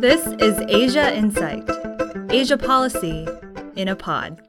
This 0.00 0.26
is 0.40 0.58
Asia 0.66 1.14
Insight, 1.14 1.68
Asia 2.30 2.56
Policy 2.56 3.28
in 3.76 3.86
a 3.86 3.94
Pod. 3.94 4.40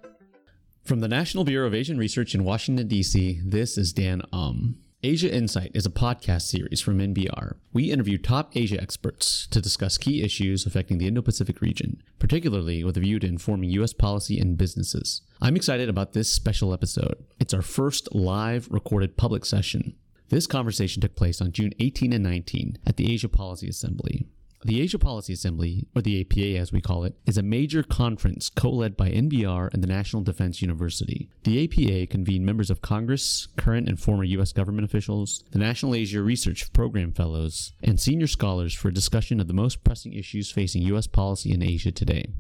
From 0.86 1.02
the 1.02 1.10
National 1.10 1.44
Bureau 1.44 1.68
of 1.68 1.74
Asian 1.74 1.98
Research 1.98 2.34
in 2.34 2.46
Washington, 2.46 2.88
D.C., 2.88 3.42
this 3.44 3.78
is 3.78 3.92
Dan 3.92 4.22
Um. 4.32 4.78
Asia 5.04 5.30
Insight 5.30 5.72
is 5.74 5.86
a 5.86 5.90
podcast 5.90 6.44
series 6.44 6.80
from 6.80 7.00
NBR. 7.00 7.56
We 7.74 7.92
interview 7.92 8.18
top 8.18 8.56
Asia 8.56 8.82
experts 8.82 9.46
to 9.48 9.60
discuss 9.60 9.98
key 9.98 10.24
issues 10.24 10.66
affecting 10.66 11.00
the 11.00 11.08
Indo 11.08 11.22
Pacific 11.22 11.60
region, 11.60 12.02
particularly 12.18 12.86
with 12.86 12.96
a 12.96 13.02
view 13.02 13.20
to 13.20 13.28
informing 13.28 13.72
U.S. 13.72 13.92
policy 13.92 14.40
and 14.40 14.58
businesses. 14.58 15.22
I'm 15.42 15.58
excited 15.58 15.90
about 15.90 16.14
this 16.14 16.34
special 16.34 16.74
episode. 16.74 17.26
It's 17.42 17.54
our 17.54 17.62
first 17.62 18.16
live 18.16 18.70
recorded 18.72 19.18
public 19.18 19.44
session. 19.44 19.98
This 20.30 20.48
conversation 20.48 21.02
took 21.02 21.18
place 21.18 21.42
on 21.42 21.52
June 21.52 21.74
18 21.78 22.14
and 22.14 22.24
19 22.24 22.78
at 22.88 22.96
the 22.96 23.12
Asia 23.12 23.28
Policy 23.28 23.68
Assembly. 23.68 24.30
The 24.64 24.80
Asia 24.80 25.00
Policy 25.00 25.34
Assembly, 25.34 25.88
or 25.96 26.04
the 26.04 26.22
APA 26.22 26.60
as 26.60 26.72
we 26.72 26.82
call 26.82 27.04
it, 27.04 27.16
is 27.26 27.36
a 27.36 27.42
major 27.42 27.82
conference 27.82 28.48
co 28.48 28.70
led 28.70 28.96
by 28.96 29.10
NBR 29.10 29.74
and 29.74 29.82
the 29.82 29.88
National 29.88 30.22
Defense 30.22 30.62
University. 30.62 31.32
The 31.46 31.64
APA 31.64 32.12
convened 32.12 32.46
members 32.46 32.70
of 32.70 32.80
Congress, 32.80 33.48
current 33.58 33.90
and 33.90 34.00
former 34.00 34.24
U.S. 34.24 34.54
government 34.54 34.86
officials, 34.86 35.44
the 35.50 35.58
National 35.58 35.96
Asia 35.96 36.22
Research 36.22 36.72
Program 36.74 37.12
Fellows, 37.12 37.74
and 37.82 38.00
senior 38.00 38.28
scholars 38.28 38.76
for 38.76 38.90
a 38.90 38.94
discussion 38.94 39.40
of 39.40 39.48
the 39.48 39.54
most 39.54 39.84
pressing 39.84 40.14
issues 40.14 40.52
facing 40.52 40.84
U.S. 40.84 41.08
policy 41.08 41.52
in 41.52 41.64
Asia 41.64 41.92
today. 41.92 42.32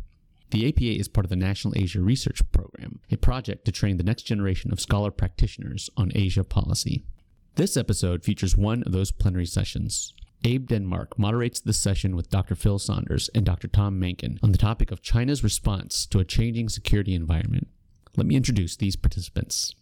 The 0.51 0.67
APA 0.67 0.99
is 0.99 1.07
part 1.07 1.25
of 1.25 1.31
the 1.31 1.35
National 1.35 1.73
Asia 1.75 2.01
Research 2.01 2.43
Program, 2.51 2.99
a 3.09 3.15
project 3.15 3.65
to 3.65 3.71
train 3.71 3.97
the 3.97 4.03
next 4.03 4.23
generation 4.23 4.71
of 4.71 4.79
scholar 4.79 5.09
practitioners 5.09 5.89
on 5.97 6.11
Asia 6.13 6.43
policy. 6.43 7.03
This 7.55 7.75
episode 7.75 8.23
features 8.23 8.55
one 8.55 8.83
of 8.83 8.91
those 8.91 9.11
plenary 9.11 9.47
sessions. 9.47 10.13
Abe 10.43 10.67
Denmark 10.67 11.19
moderates 11.19 11.59
this 11.59 11.77
session 11.77 12.15
with 12.15 12.29
Dr. 12.29 12.55
Phil 12.55 12.79
Saunders 12.79 13.29
and 13.35 13.45
Dr. 13.45 13.67
Tom 13.67 13.99
Mahnken 13.99 14.39
on 14.41 14.51
the 14.51 14.57
topic 14.57 14.91
of 14.91 15.01
China's 15.01 15.43
response 15.43 16.05
to 16.07 16.19
a 16.19 16.25
changing 16.25 16.69
security 16.69 17.13
environment. 17.13 17.67
Let 18.17 18.25
me 18.25 18.35
introduce 18.35 18.75
these 18.75 18.95
participants. 18.95 19.75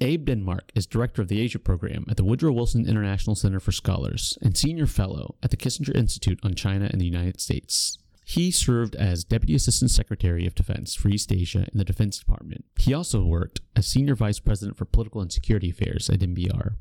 Abe 0.00 0.26
Denmark 0.26 0.70
is 0.74 0.86
director 0.86 1.22
of 1.22 1.28
the 1.28 1.40
Asia 1.40 1.58
program 1.58 2.04
at 2.10 2.16
the 2.16 2.24
Woodrow 2.24 2.52
Wilson 2.52 2.86
International 2.88 3.36
Center 3.36 3.60
for 3.60 3.72
Scholars 3.72 4.36
and 4.42 4.56
senior 4.56 4.86
fellow 4.86 5.36
at 5.42 5.50
the 5.50 5.56
Kissinger 5.56 5.94
Institute 5.94 6.40
on 6.42 6.54
China 6.54 6.88
and 6.90 7.00
the 7.00 7.06
United 7.06 7.40
States. 7.40 7.98
He 8.24 8.50
served 8.50 8.94
as 8.96 9.24
Deputy 9.24 9.54
Assistant 9.54 9.90
Secretary 9.90 10.46
of 10.46 10.54
Defense 10.54 10.94
for 10.94 11.08
East 11.08 11.32
Asia 11.32 11.66
in 11.72 11.78
the 11.78 11.84
Defense 11.84 12.18
Department. 12.18 12.64
He 12.76 12.94
also 12.94 13.24
worked 13.24 13.60
as 13.74 13.86
Senior 13.86 14.14
Vice 14.14 14.38
President 14.38 14.76
for 14.76 14.84
Political 14.84 15.22
and 15.22 15.32
Security 15.32 15.70
Affairs 15.70 16.08
at 16.08 16.20
NBR. 16.20 16.74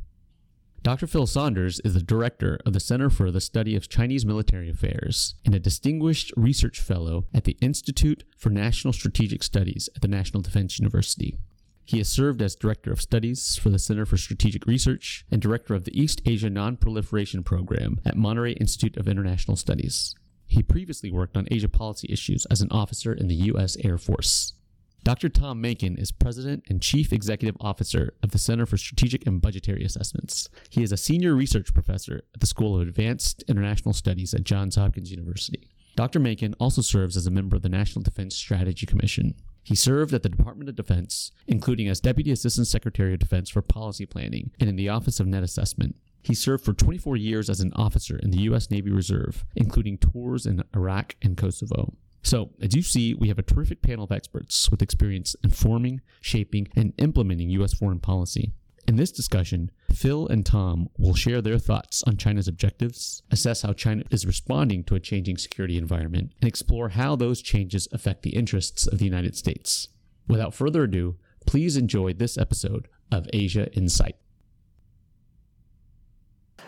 Dr. 0.83 1.05
Phil 1.05 1.27
Saunders 1.27 1.79
is 1.81 1.93
the 1.93 2.01
director 2.01 2.59
of 2.65 2.73
the 2.73 2.79
Center 2.79 3.11
for 3.11 3.29
the 3.29 3.39
Study 3.39 3.75
of 3.75 3.87
Chinese 3.87 4.25
Military 4.25 4.67
Affairs 4.67 5.35
and 5.45 5.53
a 5.53 5.59
distinguished 5.59 6.33
research 6.35 6.79
fellow 6.79 7.25
at 7.35 7.43
the 7.43 7.55
Institute 7.61 8.23
for 8.35 8.49
National 8.49 8.91
Strategic 8.91 9.43
Studies 9.43 9.89
at 9.95 10.01
the 10.01 10.07
National 10.07 10.41
Defense 10.41 10.79
University. 10.79 11.37
He 11.85 11.99
has 11.99 12.09
served 12.09 12.41
as 12.41 12.55
Director 12.55 12.91
of 12.91 12.99
Studies 12.99 13.57
for 13.57 13.69
the 13.69 13.77
Center 13.77 14.07
for 14.07 14.17
Strategic 14.17 14.65
Research 14.65 15.23
and 15.29 15.39
Director 15.39 15.75
of 15.75 15.83
the 15.83 15.99
East 15.99 16.19
Asia 16.25 16.49
Non-Proliferation 16.49 17.43
Program 17.43 17.99
at 18.03 18.17
Monterey 18.17 18.53
Institute 18.53 18.97
of 18.97 19.07
International 19.07 19.55
Studies. 19.55 20.15
He 20.47 20.63
previously 20.63 21.11
worked 21.11 21.37
on 21.37 21.47
Asia 21.51 21.69
policy 21.69 22.07
issues 22.11 22.47
as 22.47 22.61
an 22.61 22.71
officer 22.71 23.13
in 23.13 23.27
the 23.27 23.35
U.S. 23.35 23.77
Air 23.83 23.99
Force. 23.99 24.53
Dr. 25.03 25.29
Tom 25.29 25.63
Mahnken 25.63 25.97
is 25.99 26.11
President 26.11 26.63
and 26.69 26.79
Chief 26.79 27.11
Executive 27.11 27.57
Officer 27.59 28.13
of 28.21 28.31
the 28.31 28.37
Center 28.37 28.67
for 28.67 28.77
Strategic 28.77 29.25
and 29.25 29.41
Budgetary 29.41 29.83
Assessments. 29.83 30.47
He 30.69 30.83
is 30.83 30.91
a 30.91 30.97
senior 30.97 31.33
research 31.33 31.73
professor 31.73 32.21
at 32.35 32.39
the 32.39 32.45
School 32.45 32.75
of 32.79 32.87
Advanced 32.87 33.43
International 33.47 33.93
Studies 33.93 34.35
at 34.35 34.43
Johns 34.43 34.75
Hopkins 34.75 35.09
University. 35.09 35.71
Dr. 35.95 36.19
Mahnken 36.19 36.53
also 36.59 36.83
serves 36.83 37.17
as 37.17 37.25
a 37.25 37.31
member 37.31 37.55
of 37.55 37.63
the 37.63 37.69
National 37.69 38.03
Defense 38.03 38.35
Strategy 38.35 38.85
Commission. 38.85 39.33
He 39.63 39.75
served 39.75 40.13
at 40.13 40.21
the 40.21 40.29
Department 40.29 40.69
of 40.69 40.75
Defense, 40.75 41.31
including 41.47 41.87
as 41.87 41.99
Deputy 41.99 42.31
Assistant 42.31 42.67
Secretary 42.67 43.13
of 43.13 43.19
Defense 43.19 43.49
for 43.49 43.63
Policy 43.63 44.05
Planning 44.05 44.51
and 44.59 44.69
in 44.69 44.75
the 44.75 44.89
Office 44.89 45.19
of 45.19 45.25
Net 45.25 45.41
Assessment. 45.41 45.95
He 46.21 46.35
served 46.35 46.63
for 46.63 46.73
24 46.73 47.17
years 47.17 47.49
as 47.49 47.59
an 47.59 47.73
officer 47.73 48.19
in 48.19 48.29
the 48.29 48.41
U.S. 48.41 48.69
Navy 48.69 48.91
Reserve, 48.91 49.45
including 49.55 49.97
tours 49.97 50.45
in 50.45 50.63
Iraq 50.75 51.15
and 51.23 51.35
Kosovo. 51.35 51.93
So, 52.23 52.51
as 52.61 52.75
you 52.75 52.81
see, 52.81 53.13
we 53.13 53.29
have 53.29 53.39
a 53.39 53.43
terrific 53.43 53.81
panel 53.81 54.05
of 54.05 54.11
experts 54.11 54.69
with 54.69 54.81
experience 54.81 55.35
informing, 55.43 56.01
shaping, 56.21 56.67
and 56.75 56.93
implementing 56.97 57.49
U.S. 57.51 57.73
foreign 57.73 57.99
policy. 57.99 58.53
In 58.87 58.95
this 58.95 59.11
discussion, 59.11 59.71
Phil 59.93 60.27
and 60.27 60.45
Tom 60.45 60.89
will 60.97 61.13
share 61.13 61.41
their 61.41 61.57
thoughts 61.57 62.03
on 62.03 62.17
China's 62.17 62.47
objectives, 62.47 63.23
assess 63.31 63.61
how 63.61 63.73
China 63.73 64.03
is 64.11 64.25
responding 64.25 64.83
to 64.85 64.95
a 64.95 64.99
changing 64.99 65.37
security 65.37 65.77
environment, 65.77 66.33
and 66.41 66.47
explore 66.47 66.89
how 66.89 67.15
those 67.15 67.41
changes 67.41 67.87
affect 67.91 68.23
the 68.23 68.35
interests 68.35 68.87
of 68.87 68.99
the 68.99 69.05
United 69.05 69.35
States. 69.35 69.87
Without 70.27 70.53
further 70.53 70.83
ado, 70.83 71.15
please 71.45 71.77
enjoy 71.77 72.13
this 72.13 72.37
episode 72.37 72.87
of 73.11 73.27
Asia 73.33 73.71
Insight. 73.73 74.15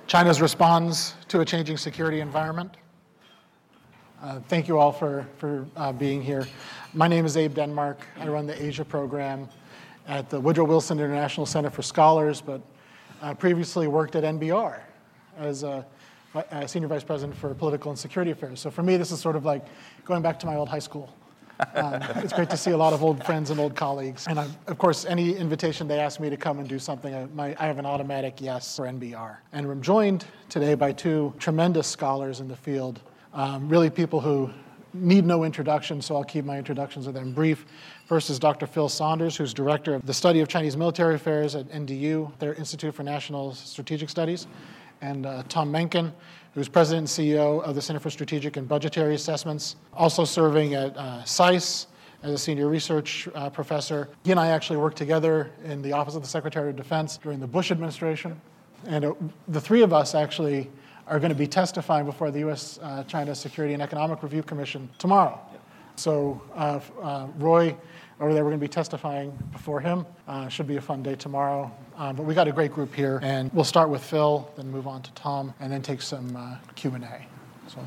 China's 0.08 0.42
response 0.42 1.16
to 1.30 1.40
a 1.42 1.46
changing 1.46 1.78
security 1.78 2.20
environment. 2.20 2.78
Uh, 4.24 4.40
thank 4.48 4.70
you 4.70 4.80
all 4.80 4.94
for, 4.94 5.28
for 5.38 5.68
uh, 5.76 5.92
being 5.92 6.22
here. 6.22 6.48
My 6.94 7.10
name 7.10 7.26
is 7.26 7.36
Abe 7.36 7.56
Denmark. 7.56 8.00
I 8.18 8.30
run 8.30 8.48
the 8.48 8.66
Asia 8.66 8.86
program 8.86 9.50
at 10.08 10.30
the 10.30 10.40
Woodrow 10.40 10.64
Wilson 10.64 10.98
International 10.98 11.46
Center 11.46 11.70
for 11.70 11.82
Scholars, 11.82 12.40
but 12.40 12.62
uh, 13.22 13.34
previously 13.34 13.88
worked 13.88 14.16
at 14.16 14.24
NBR 14.24 14.80
as 15.38 15.64
a, 15.64 15.86
a, 16.52 16.66
Senior 16.66 16.88
Vice 16.88 17.04
President 17.04 17.38
for 17.38 17.54
Political 17.54 17.92
and 17.92 18.00
Security 18.00 18.32
Affairs. 18.32 18.62
So 18.62 18.72
for 18.72 18.82
me, 18.82 18.96
this 18.96 19.12
is 19.12 19.20
sort 19.20 19.36
of 19.36 19.44
like 19.44 19.66
going 20.06 20.22
back 20.22 20.40
to 20.40 20.46
my 20.46 20.56
old 20.56 20.70
high 20.70 20.80
school. 20.80 21.14
Um, 21.76 22.02
it's 22.16 22.32
great 22.32 22.50
to 22.50 22.58
see 22.58 22.72
a 22.72 22.78
lot 22.78 22.94
of 22.94 23.04
old 23.04 23.26
friends 23.26 23.50
and 23.50 23.60
old 23.60 23.76
colleagues. 23.76 24.26
And 24.28 24.40
I, 24.40 24.48
of 24.68 24.78
course, 24.78 25.04
any 25.04 25.36
invitation 25.36 25.86
they 25.86 26.00
ask 26.00 26.22
me 26.22 26.30
to 26.30 26.38
come 26.38 26.60
and 26.60 26.68
do 26.70 26.80
something, 26.80 27.14
I, 27.14 27.26
my, 27.36 27.58
I 27.60 27.66
have 27.66 27.78
an 27.78 27.86
automatic 27.86 28.40
yes 28.40 28.78
for 28.78 28.86
NBR. 28.86 29.36
And 29.52 29.70
I'm 29.70 29.82
joined 29.82 30.24
today 30.48 30.76
by 30.76 30.94
two 30.94 31.34
tremendous 31.40 31.88
scholars 31.88 32.40
in 32.40 32.48
the 32.48 32.56
field 32.56 33.02
um, 33.34 33.68
really, 33.68 33.90
people 33.90 34.22
who 34.22 34.50
need 34.94 35.26
no 35.26 35.44
introduction, 35.44 36.02
so 36.02 36.16
I'll 36.16 36.24
keep 36.24 36.46
my 36.46 36.58
introductions 36.58 37.08
of 37.08 37.14
them 37.14 37.34
brief. 37.34 37.66
First 38.06 38.30
is 38.30 38.38
Dr. 38.38 38.68
Phil 38.68 38.90
Saunders, 38.90 39.36
who's 39.36 39.54
director 39.54 39.96
of 39.96 40.06
the 40.06 40.14
study 40.14 40.40
of 40.40 40.48
Chinese 40.48 40.78
military 40.78 41.16
affairs 41.16 41.56
at 41.56 41.68
NDU, 41.70 42.38
their 42.38 42.54
Institute 42.54 42.94
for 42.94 43.02
National 43.04 43.54
Strategic 43.54 44.10
Studies, 44.10 44.46
and 45.02 45.26
uh, 45.26 45.44
Tom 45.50 45.72
Mahnken, 45.72 46.12
who's 46.54 46.70
president 46.70 47.18
and 47.18 47.28
CEO 47.28 47.62
of 47.64 47.74
the 47.74 47.82
Center 47.82 48.00
for 48.00 48.12
Strategic 48.12 48.58
and 48.58 48.68
Budgetary 48.68 49.16
Assessments, 49.16 49.78
also 49.94 50.24
serving 50.24 50.76
at 50.76 50.96
uh, 50.96 51.24
SAIS 51.24 51.88
as 52.22 52.32
a 52.32 52.38
senior 52.38 52.68
research 52.68 53.28
uh, 53.34 53.50
professor. 53.50 54.10
He 54.24 54.32
and 54.32 54.40
I 54.40 54.50
actually 54.50 54.78
worked 54.78 54.98
together 54.98 55.52
in 55.66 55.82
the 55.82 55.92
Office 55.92 56.16
of 56.16 56.22
the 56.22 56.28
Secretary 56.28 56.70
of 56.70 56.76
Defense 56.76 57.18
during 57.18 57.40
the 57.40 57.48
Bush 57.48 57.72
administration. 57.72 58.40
And 58.86 59.06
uh, 59.06 59.14
the 59.48 59.60
three 59.60 59.82
of 59.82 59.92
us 59.92 60.14
actually 60.14 60.70
are 61.08 61.20
going 61.20 61.30
to 61.30 61.36
be 61.36 61.48
testifying 61.48 62.06
before 62.06 62.32
the 62.32 62.40
U.S. 62.40 62.80
Uh, 62.82 63.04
China 63.04 63.36
Security 63.36 63.74
and 63.74 63.84
Economic 63.84 64.24
Review 64.24 64.44
Commission 64.44 64.90
tomorrow. 64.98 65.40
So 65.96 66.42
uh, 66.56 66.80
uh, 67.02 67.28
Roy 67.38 67.76
over 68.20 68.34
there, 68.34 68.44
we're 68.44 68.52
going 68.52 68.60
to 68.60 68.64
be 68.64 68.70
testifying 68.70 69.32
before 69.52 69.80
him. 69.80 70.06
Uh, 70.28 70.48
should 70.48 70.68
be 70.68 70.78
a 70.78 70.82
fun 70.82 71.04
day 71.04 71.16
tomorrow. 71.16 71.72
Um, 71.98 72.16
but 72.16 72.24
we 72.24 72.34
got 72.34 72.48
a 72.48 72.52
great 72.52 72.72
group 72.72 72.94
here, 72.94 73.20
and 73.22 73.52
we'll 73.54 73.64
start 73.64 73.90
with 73.90 74.04
Phil, 74.04 74.50
then 74.56 74.70
move 74.72 74.88
on 74.88 75.02
to 75.02 75.12
Tom, 75.14 75.54
and 75.60 75.72
then 75.72 75.82
take 75.82 76.02
some 76.02 76.36
uh, 76.36 76.58
Q 76.76 76.96
and 76.96 77.04
A. 77.04 77.26
So 77.68 77.80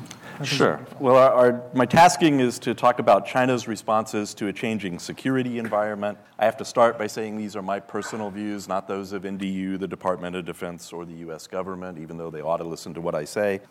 sure. 0.43 0.85
Well, 0.99 1.15
our, 1.15 1.31
our, 1.31 1.63
my 1.73 1.85
tasking 1.85 2.39
is 2.39 2.59
to 2.59 2.73
talk 2.73 2.99
about 2.99 3.25
China's 3.25 3.67
responses 3.67 4.33
to 4.35 4.47
a 4.47 4.53
changing 4.53 4.99
security 4.99 5.59
environment. 5.59 6.17
I 6.37 6.45
have 6.45 6.57
to 6.57 6.65
start 6.65 6.97
by 6.97 7.07
saying 7.07 7.37
these 7.37 7.55
are 7.55 7.61
my 7.61 7.79
personal 7.79 8.29
views, 8.29 8.67
not 8.67 8.87
those 8.87 9.13
of 9.13 9.23
NDU, 9.23 9.79
the 9.79 9.87
Department 9.87 10.35
of 10.35 10.45
Defense, 10.45 10.91
or 10.91 11.05
the 11.05 11.13
U.S. 11.13 11.47
government, 11.47 11.97
even 11.97 12.17
though 12.17 12.29
they 12.29 12.41
ought 12.41 12.57
to 12.57 12.63
listen 12.63 12.93
to 12.95 13.01
what 13.01 13.15
I 13.15 13.25
say. 13.25 13.61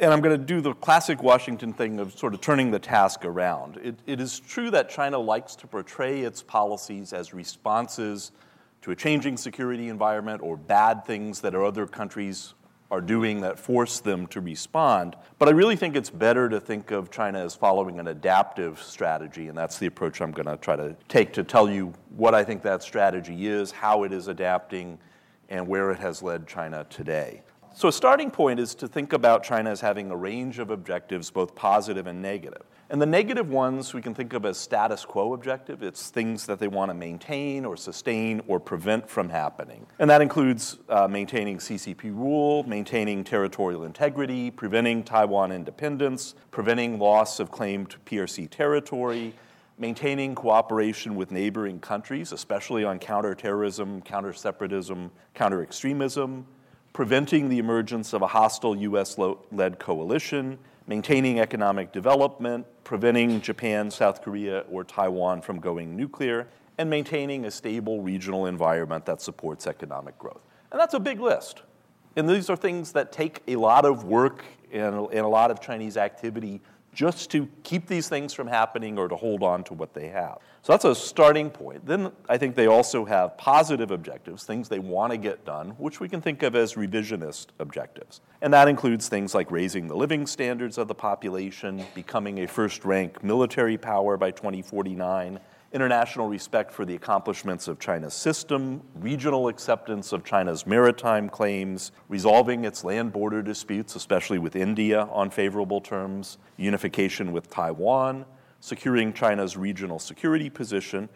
And 0.00 0.12
I'm 0.12 0.20
going 0.20 0.38
to 0.38 0.44
do 0.44 0.60
the 0.60 0.74
classic 0.74 1.22
Washington 1.22 1.72
thing 1.72 2.00
of 2.00 2.18
sort 2.18 2.34
of 2.34 2.40
turning 2.40 2.70
the 2.70 2.80
task 2.80 3.24
around. 3.24 3.76
It, 3.76 3.94
it 4.06 4.20
is 4.20 4.40
true 4.40 4.70
that 4.70 4.90
China 4.90 5.18
likes 5.18 5.54
to 5.56 5.66
portray 5.66 6.22
its 6.22 6.42
policies 6.42 7.12
as 7.12 7.32
responses 7.32 8.32
to 8.82 8.90
a 8.90 8.96
changing 8.96 9.36
security 9.36 9.88
environment 9.88 10.42
or 10.42 10.56
bad 10.56 11.06
things 11.06 11.40
that 11.40 11.54
other 11.54 11.86
countries 11.86 12.54
are 12.94 13.00
doing 13.00 13.40
that 13.40 13.58
force 13.58 13.98
them 13.98 14.24
to 14.28 14.40
respond. 14.40 15.16
But 15.40 15.48
I 15.48 15.50
really 15.50 15.74
think 15.74 15.96
it's 15.96 16.10
better 16.10 16.48
to 16.48 16.60
think 16.60 16.92
of 16.92 17.10
China 17.10 17.44
as 17.44 17.52
following 17.52 17.98
an 17.98 18.06
adaptive 18.06 18.80
strategy, 18.80 19.48
and 19.48 19.58
that's 19.58 19.78
the 19.78 19.86
approach 19.86 20.20
I'm 20.20 20.30
going 20.30 20.46
to 20.46 20.56
try 20.56 20.76
to 20.76 20.94
take 21.08 21.32
to 21.32 21.42
tell 21.42 21.68
you 21.68 21.92
what 22.10 22.36
I 22.36 22.44
think 22.44 22.62
that 22.62 22.84
strategy 22.84 23.48
is, 23.48 23.72
how 23.72 24.04
it 24.04 24.12
is 24.12 24.28
adapting, 24.28 25.00
and 25.48 25.66
where 25.66 25.90
it 25.90 25.98
has 25.98 26.22
led 26.22 26.46
China 26.46 26.86
today. 26.88 27.42
So, 27.76 27.88
a 27.88 27.92
starting 27.92 28.30
point 28.30 28.60
is 28.60 28.72
to 28.76 28.86
think 28.86 29.12
about 29.12 29.42
China 29.42 29.68
as 29.68 29.80
having 29.80 30.12
a 30.12 30.16
range 30.16 30.60
of 30.60 30.70
objectives, 30.70 31.28
both 31.28 31.56
positive 31.56 32.06
and 32.06 32.22
negative. 32.22 32.62
And 32.88 33.02
the 33.02 33.06
negative 33.06 33.48
ones 33.48 33.92
we 33.92 34.00
can 34.00 34.14
think 34.14 34.32
of 34.32 34.44
as 34.44 34.56
status 34.56 35.04
quo 35.04 35.34
objective. 35.34 35.82
It's 35.82 36.08
things 36.08 36.46
that 36.46 36.60
they 36.60 36.68
want 36.68 36.90
to 36.90 36.94
maintain 36.94 37.64
or 37.64 37.76
sustain 37.76 38.40
or 38.46 38.60
prevent 38.60 39.10
from 39.10 39.28
happening. 39.28 39.88
And 39.98 40.08
that 40.08 40.22
includes 40.22 40.78
uh, 40.88 41.08
maintaining 41.08 41.58
CCP 41.58 42.04
rule, 42.14 42.62
maintaining 42.62 43.24
territorial 43.24 43.82
integrity, 43.82 44.52
preventing 44.52 45.02
Taiwan 45.02 45.50
independence, 45.50 46.36
preventing 46.52 47.00
loss 47.00 47.40
of 47.40 47.50
claimed 47.50 47.96
PRC 48.06 48.48
territory, 48.50 49.34
maintaining 49.78 50.36
cooperation 50.36 51.16
with 51.16 51.32
neighboring 51.32 51.80
countries, 51.80 52.30
especially 52.30 52.84
on 52.84 53.00
counterterrorism, 53.00 54.00
counter 54.02 54.32
separatism, 54.32 55.10
counter 55.34 55.60
extremism, 55.60 56.46
preventing 56.94 57.48
the 57.48 57.58
emergence 57.58 58.14
of 58.14 58.22
a 58.22 58.26
hostile 58.28 58.74
US 58.76 59.18
led 59.18 59.78
coalition, 59.78 60.58
maintaining 60.86 61.40
economic 61.40 61.92
development, 61.92 62.66
preventing 62.84 63.40
Japan, 63.40 63.90
South 63.90 64.22
Korea, 64.22 64.60
or 64.70 64.84
Taiwan 64.84 65.42
from 65.42 65.58
going 65.58 65.96
nuclear, 65.96 66.46
and 66.78 66.88
maintaining 66.88 67.44
a 67.44 67.50
stable 67.50 68.00
regional 68.00 68.46
environment 68.46 69.04
that 69.06 69.20
supports 69.20 69.66
economic 69.66 70.16
growth. 70.18 70.40
And 70.70 70.80
that's 70.80 70.94
a 70.94 71.00
big 71.00 71.20
list. 71.20 71.62
And 72.16 72.30
these 72.30 72.48
are 72.48 72.56
things 72.56 72.92
that 72.92 73.10
take 73.10 73.42
a 73.48 73.56
lot 73.56 73.84
of 73.84 74.04
work 74.04 74.44
and, 74.72 74.94
and 74.94 75.20
a 75.20 75.28
lot 75.28 75.50
of 75.50 75.60
Chinese 75.60 75.96
activity 75.96 76.60
just 76.94 77.30
to 77.32 77.48
keep 77.64 77.86
these 77.86 78.08
things 78.08 78.32
from 78.32 78.46
happening 78.46 78.98
or 78.98 79.08
to 79.08 79.16
hold 79.16 79.42
on 79.42 79.64
to 79.64 79.74
what 79.74 79.92
they 79.92 80.08
have. 80.08 80.38
So 80.62 80.72
that's 80.72 80.84
a 80.86 80.94
starting 80.94 81.50
point. 81.50 81.84
Then 81.84 82.12
I 82.28 82.38
think 82.38 82.54
they 82.54 82.66
also 82.66 83.04
have 83.04 83.36
positive 83.36 83.90
objectives, 83.90 84.44
things 84.44 84.68
they 84.68 84.78
want 84.78 85.12
to 85.12 85.18
get 85.18 85.44
done, 85.44 85.70
which 85.72 86.00
we 86.00 86.08
can 86.08 86.22
think 86.22 86.42
of 86.42 86.54
as 86.54 86.74
revisionist 86.74 87.48
objectives. 87.58 88.22
And 88.40 88.52
that 88.54 88.68
includes 88.68 89.08
things 89.08 89.34
like 89.34 89.50
raising 89.50 89.88
the 89.88 89.96
living 89.96 90.26
standards 90.26 90.78
of 90.78 90.88
the 90.88 90.94
population, 90.94 91.84
becoming 91.94 92.38
a 92.44 92.48
first 92.48 92.84
rank 92.84 93.22
military 93.22 93.76
power 93.76 94.16
by 94.16 94.30
2049, 94.30 95.38
international 95.74 96.28
respect 96.28 96.72
for 96.72 96.84
the 96.84 96.94
accomplishments 96.94 97.66
of 97.66 97.80
China's 97.80 98.14
system, 98.14 98.80
regional 98.94 99.48
acceptance 99.48 100.12
of 100.12 100.22
China's 100.22 100.66
maritime 100.68 101.28
claims, 101.28 101.90
resolving 102.08 102.64
its 102.64 102.84
land 102.84 103.12
border 103.12 103.42
disputes, 103.42 103.96
especially 103.96 104.38
with 104.38 104.54
India 104.54 105.02
on 105.10 105.30
favorable 105.30 105.80
terms, 105.80 106.38
unification 106.56 107.32
with 107.32 107.50
Taiwan, 107.50 108.24
securing 108.60 109.12
China's 109.12 109.56
regional 109.56 109.98
security 109.98 110.48
position, 110.48 111.08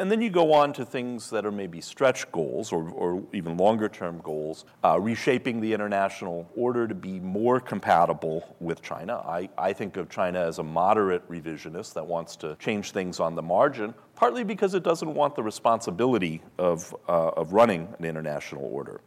and 0.00 0.10
then 0.10 0.22
you 0.22 0.30
go 0.30 0.54
on 0.54 0.72
to 0.72 0.84
things 0.84 1.28
that 1.28 1.44
are 1.44 1.52
maybe 1.52 1.78
stretch 1.78 2.30
goals 2.32 2.72
or, 2.72 2.88
or 2.88 3.22
even 3.34 3.58
longer 3.58 3.86
term 3.86 4.18
goals, 4.24 4.64
uh, 4.82 4.98
reshaping 4.98 5.60
the 5.60 5.74
international 5.74 6.50
order 6.56 6.88
to 6.88 6.94
be 6.94 7.20
more 7.20 7.60
compatible 7.60 8.56
with 8.60 8.80
China. 8.80 9.18
I, 9.26 9.50
I 9.58 9.74
think 9.74 9.98
of 9.98 10.08
China 10.08 10.40
as 10.40 10.58
a 10.58 10.62
moderate 10.62 11.28
revisionist 11.28 11.92
that 11.94 12.06
wants 12.06 12.34
to 12.36 12.56
change 12.56 12.92
things 12.92 13.20
on 13.20 13.34
the 13.34 13.42
margin, 13.42 13.92
partly 14.16 14.42
because 14.42 14.72
it 14.72 14.82
doesn't 14.82 15.12
want 15.12 15.34
the 15.34 15.42
responsibility 15.42 16.40
of, 16.58 16.96
uh, 17.06 17.28
of 17.36 17.52
running 17.52 17.94
an 17.98 18.06
international 18.06 18.64
order. 18.72 19.02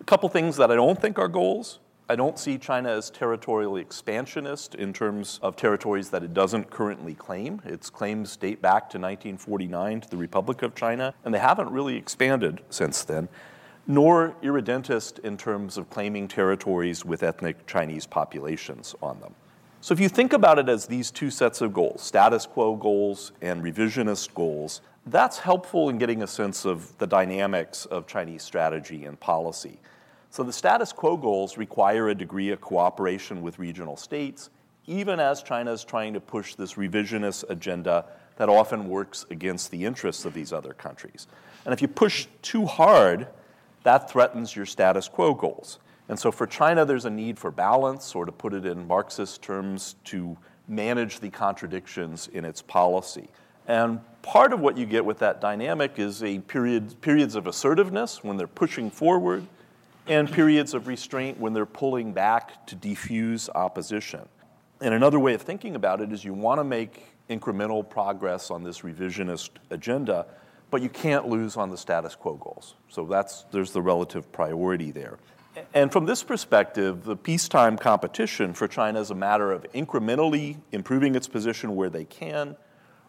A 0.00 0.04
couple 0.04 0.30
things 0.30 0.56
that 0.56 0.70
I 0.70 0.76
don't 0.76 1.00
think 1.00 1.18
are 1.18 1.28
goals 1.28 1.78
I 2.10 2.16
don't 2.16 2.38
see 2.38 2.56
China 2.56 2.88
as 2.88 3.10
territorially 3.10 3.82
expansionist 3.82 4.74
in 4.74 4.94
terms 4.94 5.38
of 5.42 5.56
territories 5.56 6.08
that 6.08 6.22
it 6.22 6.32
doesn't 6.32 6.70
currently 6.70 7.12
claim. 7.12 7.60
Its 7.66 7.90
claims 7.90 8.34
date 8.34 8.62
back 8.62 8.88
to 8.90 8.98
1949 8.98 10.00
to 10.00 10.08
the 10.08 10.16
Republic 10.16 10.62
of 10.62 10.74
China, 10.74 11.12
and 11.26 11.34
they 11.34 11.38
haven't 11.38 11.70
really 11.70 11.96
expanded 11.96 12.62
since 12.70 13.04
then, 13.04 13.28
nor 13.86 14.34
irredentist 14.42 15.18
in 15.18 15.36
terms 15.36 15.76
of 15.76 15.90
claiming 15.90 16.28
territories 16.28 17.04
with 17.04 17.22
ethnic 17.22 17.66
Chinese 17.66 18.06
populations 18.06 18.94
on 19.02 19.20
them. 19.20 19.34
So 19.82 19.92
if 19.92 20.00
you 20.00 20.08
think 20.08 20.32
about 20.32 20.58
it 20.58 20.70
as 20.70 20.86
these 20.86 21.10
two 21.10 21.30
sets 21.30 21.60
of 21.60 21.74
goals, 21.74 22.00
status 22.00 22.46
quo 22.46 22.74
goals 22.74 23.32
and 23.42 23.62
revisionist 23.62 24.32
goals, 24.32 24.80
that's 25.04 25.38
helpful 25.38 25.90
in 25.90 25.98
getting 25.98 26.22
a 26.22 26.26
sense 26.26 26.64
of 26.64 26.96
the 26.96 27.06
dynamics 27.06 27.84
of 27.84 28.06
Chinese 28.06 28.42
strategy 28.42 29.04
and 29.04 29.20
policy. 29.20 29.78
So 30.30 30.42
the 30.42 30.52
status 30.52 30.92
quo 30.92 31.16
goals 31.16 31.56
require 31.56 32.08
a 32.08 32.14
degree 32.14 32.50
of 32.50 32.60
cooperation 32.60 33.42
with 33.42 33.58
regional 33.58 33.96
states, 33.96 34.50
even 34.86 35.20
as 35.20 35.42
China 35.42 35.72
is 35.72 35.84
trying 35.84 36.14
to 36.14 36.20
push 36.20 36.54
this 36.54 36.74
revisionist 36.74 37.48
agenda 37.50 38.04
that 38.36 38.48
often 38.48 38.88
works 38.88 39.26
against 39.30 39.70
the 39.70 39.84
interests 39.84 40.24
of 40.24 40.34
these 40.34 40.52
other 40.52 40.72
countries. 40.72 41.26
And 41.64 41.74
if 41.74 41.82
you 41.82 41.88
push 41.88 42.26
too 42.42 42.66
hard, 42.66 43.26
that 43.82 44.10
threatens 44.10 44.54
your 44.54 44.66
status 44.66 45.08
quo 45.08 45.34
goals. 45.34 45.78
And 46.08 46.18
so 46.18 46.30
for 46.30 46.46
China, 46.46 46.84
there's 46.84 47.04
a 47.04 47.10
need 47.10 47.38
for 47.38 47.50
balance, 47.50 48.14
or 48.14 48.24
to 48.24 48.32
put 48.32 48.54
it 48.54 48.64
in 48.64 48.86
Marxist 48.86 49.42
terms, 49.42 49.96
to 50.04 50.36
manage 50.66 51.20
the 51.20 51.30
contradictions 51.30 52.28
in 52.28 52.44
its 52.44 52.62
policy. 52.62 53.28
And 53.66 54.00
part 54.22 54.52
of 54.52 54.60
what 54.60 54.78
you 54.78 54.86
get 54.86 55.04
with 55.04 55.18
that 55.18 55.40
dynamic 55.40 55.98
is 55.98 56.22
a 56.22 56.38
period, 56.40 57.00
periods 57.02 57.34
of 57.34 57.46
assertiveness 57.46 58.24
when 58.24 58.36
they're 58.36 58.46
pushing 58.46 58.90
forward, 58.90 59.46
and 60.08 60.30
periods 60.30 60.74
of 60.74 60.86
restraint 60.86 61.38
when 61.38 61.52
they're 61.52 61.66
pulling 61.66 62.12
back 62.12 62.66
to 62.66 62.76
defuse 62.76 63.48
opposition. 63.54 64.26
And 64.80 64.94
another 64.94 65.18
way 65.18 65.34
of 65.34 65.42
thinking 65.42 65.74
about 65.74 66.00
it 66.00 66.12
is 66.12 66.24
you 66.24 66.34
want 66.34 66.60
to 66.60 66.64
make 66.64 67.06
incremental 67.28 67.88
progress 67.88 68.50
on 68.50 68.62
this 68.62 68.80
revisionist 68.80 69.50
agenda, 69.70 70.26
but 70.70 70.82
you 70.82 70.88
can't 70.88 71.28
lose 71.28 71.56
on 71.56 71.70
the 71.70 71.76
status 71.76 72.14
quo 72.14 72.34
goals. 72.34 72.74
So 72.88 73.04
that's, 73.04 73.44
there's 73.50 73.72
the 73.72 73.82
relative 73.82 74.30
priority 74.32 74.90
there. 74.90 75.18
And 75.74 75.90
from 75.90 76.06
this 76.06 76.22
perspective, 76.22 77.04
the 77.04 77.16
peacetime 77.16 77.76
competition 77.76 78.54
for 78.54 78.68
China 78.68 79.00
is 79.00 79.10
a 79.10 79.14
matter 79.14 79.50
of 79.50 79.66
incrementally 79.72 80.56
improving 80.72 81.16
its 81.16 81.26
position 81.26 81.74
where 81.74 81.90
they 81.90 82.04
can 82.04 82.56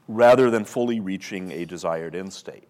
rather 0.08 0.50
than 0.50 0.66
fully 0.66 1.00
reaching 1.00 1.52
a 1.52 1.66
desired 1.66 2.16
end 2.16 2.34
state. 2.34 2.68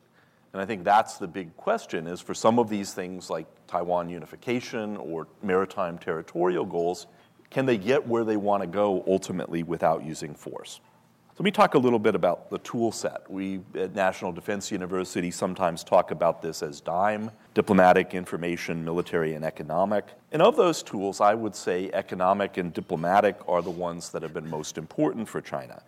And 0.53 0.61
I 0.61 0.65
think 0.65 0.83
that's 0.83 1.17
the 1.17 1.27
big 1.27 1.55
question 1.57 2.07
is 2.07 2.21
for 2.21 2.33
some 2.33 2.57
of 2.57 2.69
these 2.69 2.93
things 2.93 3.29
like 3.29 3.45
Taiwan 3.67 4.09
unification 4.09 4.97
or 4.97 5.27
maritime 5.43 5.97
territorial 5.97 6.65
goals, 6.65 7.07
can 7.49 7.65
they 7.65 7.77
get 7.77 8.07
where 8.07 8.23
they 8.23 8.37
want 8.37 8.61
to 8.63 8.67
go 8.67 9.03
ultimately 9.07 9.63
without 9.63 10.03
using 10.03 10.33
force? 10.33 10.81
Let 11.39 11.45
me 11.45 11.51
talk 11.51 11.73
a 11.75 11.79
little 11.79 11.99
bit 11.99 12.15
about 12.15 12.49
the 12.49 12.57
tool 12.57 12.91
set. 12.91 13.31
We 13.31 13.61
at 13.73 13.95
National 13.95 14.33
Defense 14.33 14.73
University 14.73 15.31
sometimes 15.31 15.85
talk 15.85 16.11
about 16.11 16.41
this 16.41 16.61
as 16.61 16.81
DIME 16.81 17.31
diplomatic, 17.53 18.13
information, 18.13 18.83
military, 18.83 19.35
and 19.35 19.45
economic. 19.45 20.05
And 20.33 20.41
of 20.41 20.57
those 20.57 20.83
tools, 20.83 21.21
I 21.21 21.33
would 21.33 21.55
say 21.55 21.89
economic 21.93 22.57
and 22.57 22.73
diplomatic 22.73 23.37
are 23.47 23.61
the 23.61 23.71
ones 23.71 24.09
that 24.09 24.21
have 24.21 24.33
been 24.33 24.49
most 24.49 24.77
important 24.77 25.29
for 25.29 25.39
China. 25.39 25.81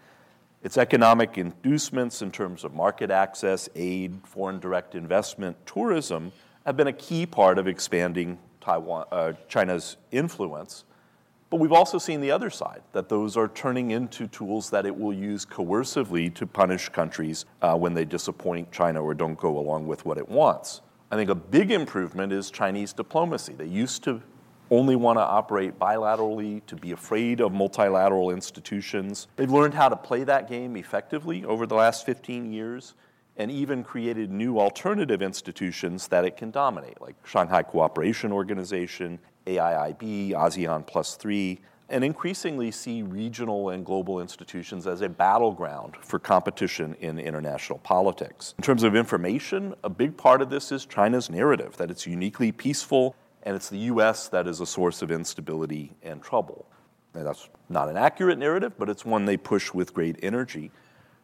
Its 0.63 0.77
economic 0.77 1.37
inducements 1.37 2.21
in 2.21 2.31
terms 2.31 2.63
of 2.63 2.73
market 2.73 3.09
access, 3.09 3.67
aid, 3.75 4.19
foreign 4.23 4.59
direct 4.59 4.93
investment, 4.93 5.57
tourism 5.65 6.31
have 6.65 6.77
been 6.77 6.87
a 6.87 6.93
key 6.93 7.25
part 7.25 7.57
of 7.57 7.67
expanding 7.67 8.37
Taiwan, 8.59 9.05
uh, 9.11 9.33
China's 9.47 9.97
influence. 10.11 10.83
But 11.49 11.59
we've 11.59 11.71
also 11.73 11.97
seen 11.97 12.21
the 12.21 12.31
other 12.31 12.49
side, 12.49 12.81
that 12.93 13.09
those 13.09 13.35
are 13.35 13.49
turning 13.49 13.91
into 13.91 14.27
tools 14.27 14.69
that 14.69 14.85
it 14.85 14.97
will 14.97 15.13
use 15.13 15.45
coercively 15.45 16.33
to 16.35 16.47
punish 16.47 16.89
countries 16.89 17.45
uh, 17.61 17.75
when 17.75 17.93
they 17.93 18.05
disappoint 18.05 18.71
China 18.71 19.03
or 19.03 19.13
don't 19.13 19.37
go 19.37 19.57
along 19.57 19.87
with 19.87 20.05
what 20.05 20.17
it 20.17 20.29
wants. 20.29 20.81
I 21.09 21.15
think 21.17 21.29
a 21.29 21.35
big 21.35 21.71
improvement 21.71 22.31
is 22.31 22.51
Chinese 22.51 22.93
diplomacy. 22.93 23.53
They 23.53 23.65
used 23.65 24.03
to 24.03 24.21
only 24.71 24.95
want 24.95 25.19
to 25.19 25.21
operate 25.21 25.77
bilaterally, 25.77 26.65
to 26.65 26.75
be 26.75 26.93
afraid 26.93 27.41
of 27.41 27.51
multilateral 27.51 28.31
institutions. 28.31 29.27
They've 29.35 29.51
learned 29.51 29.73
how 29.73 29.89
to 29.89 29.97
play 29.97 30.23
that 30.23 30.47
game 30.49 30.77
effectively 30.77 31.43
over 31.43 31.67
the 31.67 31.75
last 31.75 32.05
15 32.05 32.51
years 32.51 32.95
and 33.37 33.51
even 33.51 33.83
created 33.83 34.31
new 34.31 34.59
alternative 34.59 35.21
institutions 35.21 36.07
that 36.07 36.25
it 36.25 36.37
can 36.37 36.51
dominate, 36.51 37.01
like 37.01 37.15
Shanghai 37.25 37.63
Cooperation 37.63 38.31
Organization, 38.31 39.19
AIIB, 39.45 40.31
ASEAN 40.31 40.85
Plus 40.87 41.15
3, 41.15 41.59
and 41.89 42.03
increasingly 42.05 42.71
see 42.71 43.03
regional 43.03 43.69
and 43.69 43.85
global 43.85 44.21
institutions 44.21 44.87
as 44.87 45.01
a 45.01 45.09
battleground 45.09 45.95
for 46.01 46.19
competition 46.19 46.95
in 47.01 47.19
international 47.19 47.79
politics. 47.79 48.53
In 48.57 48.63
terms 48.63 48.83
of 48.83 48.95
information, 48.95 49.73
a 49.83 49.89
big 49.89 50.15
part 50.15 50.41
of 50.41 50.49
this 50.49 50.71
is 50.71 50.85
China's 50.85 51.29
narrative 51.29 51.75
that 51.77 51.91
it's 51.91 52.07
uniquely 52.07 52.51
peaceful 52.51 53.15
and 53.43 53.55
it's 53.55 53.69
the 53.69 53.79
US 53.79 54.29
that 54.29 54.47
is 54.47 54.59
a 54.59 54.65
source 54.65 55.01
of 55.01 55.11
instability 55.11 55.93
and 56.03 56.21
trouble. 56.21 56.67
And 57.13 57.25
that's 57.25 57.49
not 57.69 57.89
an 57.89 57.97
accurate 57.97 58.37
narrative, 58.37 58.73
but 58.77 58.89
it's 58.89 59.03
one 59.03 59.25
they 59.25 59.37
push 59.37 59.73
with 59.73 59.93
great 59.93 60.17
energy. 60.23 60.71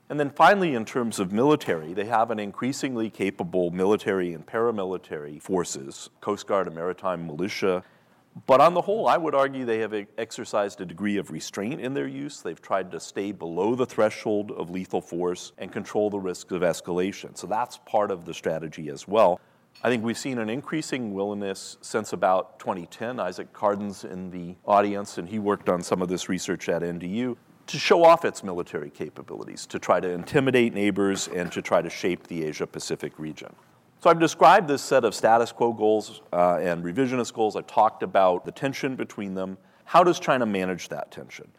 And 0.09 0.19
then 0.19 0.29
finally, 0.29 0.73
in 0.73 0.85
terms 0.85 1.19
of 1.19 1.31
military, 1.33 1.93
they 1.93 2.05
have 2.05 2.31
an 2.31 2.39
increasingly 2.39 3.09
capable 3.09 3.71
military 3.71 4.33
and 4.33 4.45
paramilitary 4.45 5.41
forces, 5.41 6.09
Coast 6.21 6.47
Guard 6.47 6.67
and 6.67 6.75
maritime 6.75 7.27
militia. 7.27 7.83
But 8.45 8.61
on 8.61 8.73
the 8.73 8.81
whole, 8.81 9.07
I 9.07 9.17
would 9.17 9.35
argue 9.35 9.65
they 9.65 9.79
have 9.79 9.93
exercised 10.17 10.79
a 10.79 10.85
degree 10.85 11.17
of 11.17 11.31
restraint 11.31 11.81
in 11.81 11.93
their 11.93 12.07
use. 12.07 12.39
They've 12.39 12.61
tried 12.61 12.91
to 12.91 12.99
stay 12.99 13.31
below 13.31 13.75
the 13.75 13.85
threshold 13.85 14.51
of 14.51 14.69
lethal 14.69 15.01
force 15.01 15.51
and 15.57 15.71
control 15.71 16.09
the 16.09 16.19
risk 16.19 16.51
of 16.51 16.61
escalation. 16.61 17.37
So 17.37 17.47
that's 17.47 17.79
part 17.85 18.11
of 18.11 18.25
the 18.25 18.33
strategy 18.33 18.89
as 18.89 19.07
well. 19.07 19.41
I 19.83 19.89
think 19.89 20.03
we've 20.03 20.17
seen 20.17 20.39
an 20.39 20.49
increasing 20.49 21.13
willingness 21.13 21.77
since 21.81 22.11
about 22.11 22.57
2010. 22.57 23.19
Isaac 23.19 23.53
Kardon's 23.53 24.03
in 24.03 24.31
the 24.31 24.55
audience, 24.65 25.19
and 25.19 25.29
he 25.29 25.37
worked 25.37 25.69
on 25.69 25.83
some 25.83 26.01
of 26.01 26.09
this 26.09 26.29
research 26.29 26.67
at 26.67 26.81
NDU 26.81 27.37
to 27.67 27.77
show 27.77 28.03
off 28.03 28.25
its 28.25 28.43
military 28.43 28.89
capabilities, 28.89 29.67
to 29.67 29.77
try 29.77 29.99
to 29.99 30.09
intimidate 30.09 30.73
neighbors, 30.73 31.27
and 31.27 31.51
to 31.51 31.61
try 31.61 31.81
to 31.81 31.91
shape 31.91 32.25
the 32.27 32.43
Asia 32.45 32.65
Pacific 32.65 33.19
region. 33.19 33.53
So 33.99 34.09
I've 34.09 34.19
described 34.19 34.67
this 34.67 34.81
set 34.81 35.05
of 35.05 35.13
status 35.13 35.51
quo 35.51 35.73
goals 35.73 36.21
uh, 36.33 36.57
and 36.57 36.83
revisionist 36.83 37.33
goals. 37.33 37.55
I've 37.55 37.67
talked 37.67 38.01
about 38.01 38.45
the 38.45 38.51
tension 38.51 38.95
between 38.95 39.35
them. 39.35 39.59
How 39.85 40.03
does 40.03 40.19
China 40.19 40.45
manage 40.45 40.89
that 40.89 41.11
tension? 41.11 41.51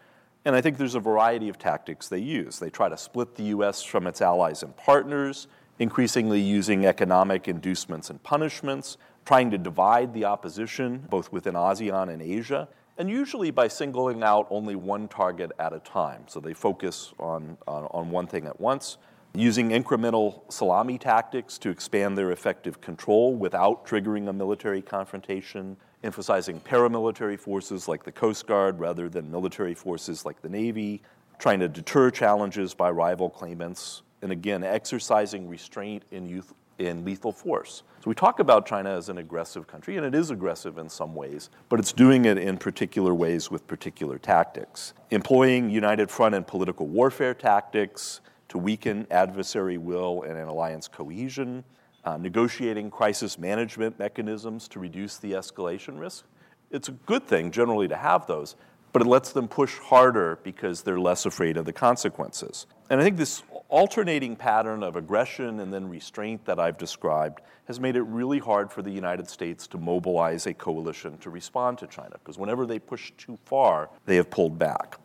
And 0.44 0.56
I 0.56 0.60
think 0.60 0.76
there's 0.76 0.94
a 0.94 1.00
variety 1.00 1.48
of 1.48 1.58
tactics 1.58 2.08
they 2.08 2.18
use. 2.18 2.58
They 2.58 2.70
try 2.70 2.88
to 2.88 2.96
split 2.96 3.36
the 3.36 3.44
US 3.44 3.82
from 3.82 4.06
its 4.06 4.22
allies 4.22 4.62
and 4.62 4.76
partners, 4.76 5.46
increasingly 5.78 6.40
using 6.40 6.86
economic 6.86 7.48
inducements 7.48 8.10
and 8.10 8.22
punishments, 8.22 8.96
trying 9.24 9.50
to 9.50 9.58
divide 9.58 10.12
the 10.14 10.24
opposition 10.24 11.06
both 11.10 11.30
within 11.32 11.54
ASEAN 11.54 12.12
and 12.12 12.22
Asia, 12.22 12.68
and 12.96 13.08
usually 13.08 13.50
by 13.50 13.68
singling 13.68 14.22
out 14.22 14.46
only 14.50 14.74
one 14.74 15.06
target 15.06 15.52
at 15.58 15.72
a 15.72 15.78
time. 15.80 16.24
So 16.26 16.40
they 16.40 16.54
focus 16.54 17.14
on, 17.18 17.56
on, 17.66 17.84
on 17.92 18.10
one 18.10 18.26
thing 18.26 18.46
at 18.46 18.60
once 18.60 18.98
using 19.34 19.70
incremental 19.70 20.50
salami 20.50 20.98
tactics 20.98 21.58
to 21.58 21.70
expand 21.70 22.16
their 22.16 22.32
effective 22.32 22.80
control 22.80 23.34
without 23.34 23.86
triggering 23.86 24.28
a 24.28 24.32
military 24.32 24.82
confrontation, 24.82 25.76
emphasizing 26.02 26.60
paramilitary 26.60 27.38
forces 27.38 27.86
like 27.86 28.02
the 28.02 28.10
Coast 28.10 28.46
Guard 28.46 28.80
rather 28.80 29.08
than 29.08 29.30
military 29.30 29.74
forces 29.74 30.24
like 30.24 30.40
the 30.42 30.48
Navy, 30.48 31.02
trying 31.38 31.60
to 31.60 31.68
deter 31.68 32.10
challenges 32.10 32.74
by 32.74 32.90
rival 32.90 33.30
claimants, 33.30 34.02
and 34.22 34.32
again, 34.32 34.64
exercising 34.64 35.48
restraint 35.48 36.04
in, 36.10 36.28
youth, 36.28 36.52
in 36.78 37.04
lethal 37.04 37.32
force. 37.32 37.82
So 38.00 38.08
we 38.08 38.14
talk 38.14 38.38
about 38.40 38.66
China 38.66 38.90
as 38.90 39.08
an 39.08 39.18
aggressive 39.18 39.66
country, 39.66 39.96
and 39.96 40.06
it 40.06 40.14
is 40.14 40.30
aggressive 40.30 40.78
in 40.78 40.88
some 40.88 41.14
ways, 41.14 41.50
but 41.68 41.78
it's 41.78 41.92
doing 41.92 42.24
it 42.24 42.38
in 42.38 42.56
particular 42.56 43.14
ways 43.14 43.50
with 43.50 43.66
particular 43.66 44.18
tactics. 44.18 44.94
Employing 45.10 45.70
united 45.70 46.10
front 46.10 46.34
and 46.34 46.46
political 46.46 46.86
warfare 46.86 47.34
tactics, 47.34 48.20
to 48.48 48.58
weaken 48.58 49.06
adversary 49.10 49.78
will 49.78 50.22
and 50.22 50.36
an 50.36 50.48
alliance 50.48 50.88
cohesion, 50.88 51.64
uh, 52.04 52.16
negotiating 52.16 52.90
crisis 52.90 53.38
management 53.38 53.98
mechanisms 53.98 54.68
to 54.68 54.80
reduce 54.80 55.18
the 55.18 55.32
escalation 55.32 55.98
risk. 55.98 56.24
It's 56.70 56.88
a 56.88 56.92
good 56.92 57.26
thing 57.26 57.50
generally 57.50 57.88
to 57.88 57.96
have 57.96 58.26
those, 58.26 58.56
but 58.92 59.02
it 59.02 59.06
lets 59.06 59.32
them 59.32 59.48
push 59.48 59.78
harder 59.78 60.38
because 60.42 60.82
they're 60.82 61.00
less 61.00 61.26
afraid 61.26 61.56
of 61.56 61.66
the 61.66 61.72
consequences. 61.72 62.66
And 62.88 63.00
I 63.00 63.04
think 63.04 63.18
this 63.18 63.42
alternating 63.68 64.34
pattern 64.34 64.82
of 64.82 64.96
aggression 64.96 65.60
and 65.60 65.72
then 65.72 65.88
restraint 65.88 66.44
that 66.46 66.58
I've 66.58 66.78
described 66.78 67.40
has 67.66 67.78
made 67.78 67.96
it 67.96 68.02
really 68.02 68.38
hard 68.38 68.72
for 68.72 68.82
the 68.82 68.90
United 68.90 69.28
States 69.28 69.66
to 69.68 69.78
mobilize 69.78 70.46
a 70.46 70.54
coalition 70.54 71.18
to 71.18 71.30
respond 71.30 71.78
to 71.78 71.86
China, 71.86 72.16
because 72.18 72.38
whenever 72.38 72.64
they 72.64 72.78
push 72.78 73.12
too 73.18 73.38
far, 73.44 73.90
they 74.06 74.16
have 74.16 74.30
pulled 74.30 74.58
back. 74.58 74.98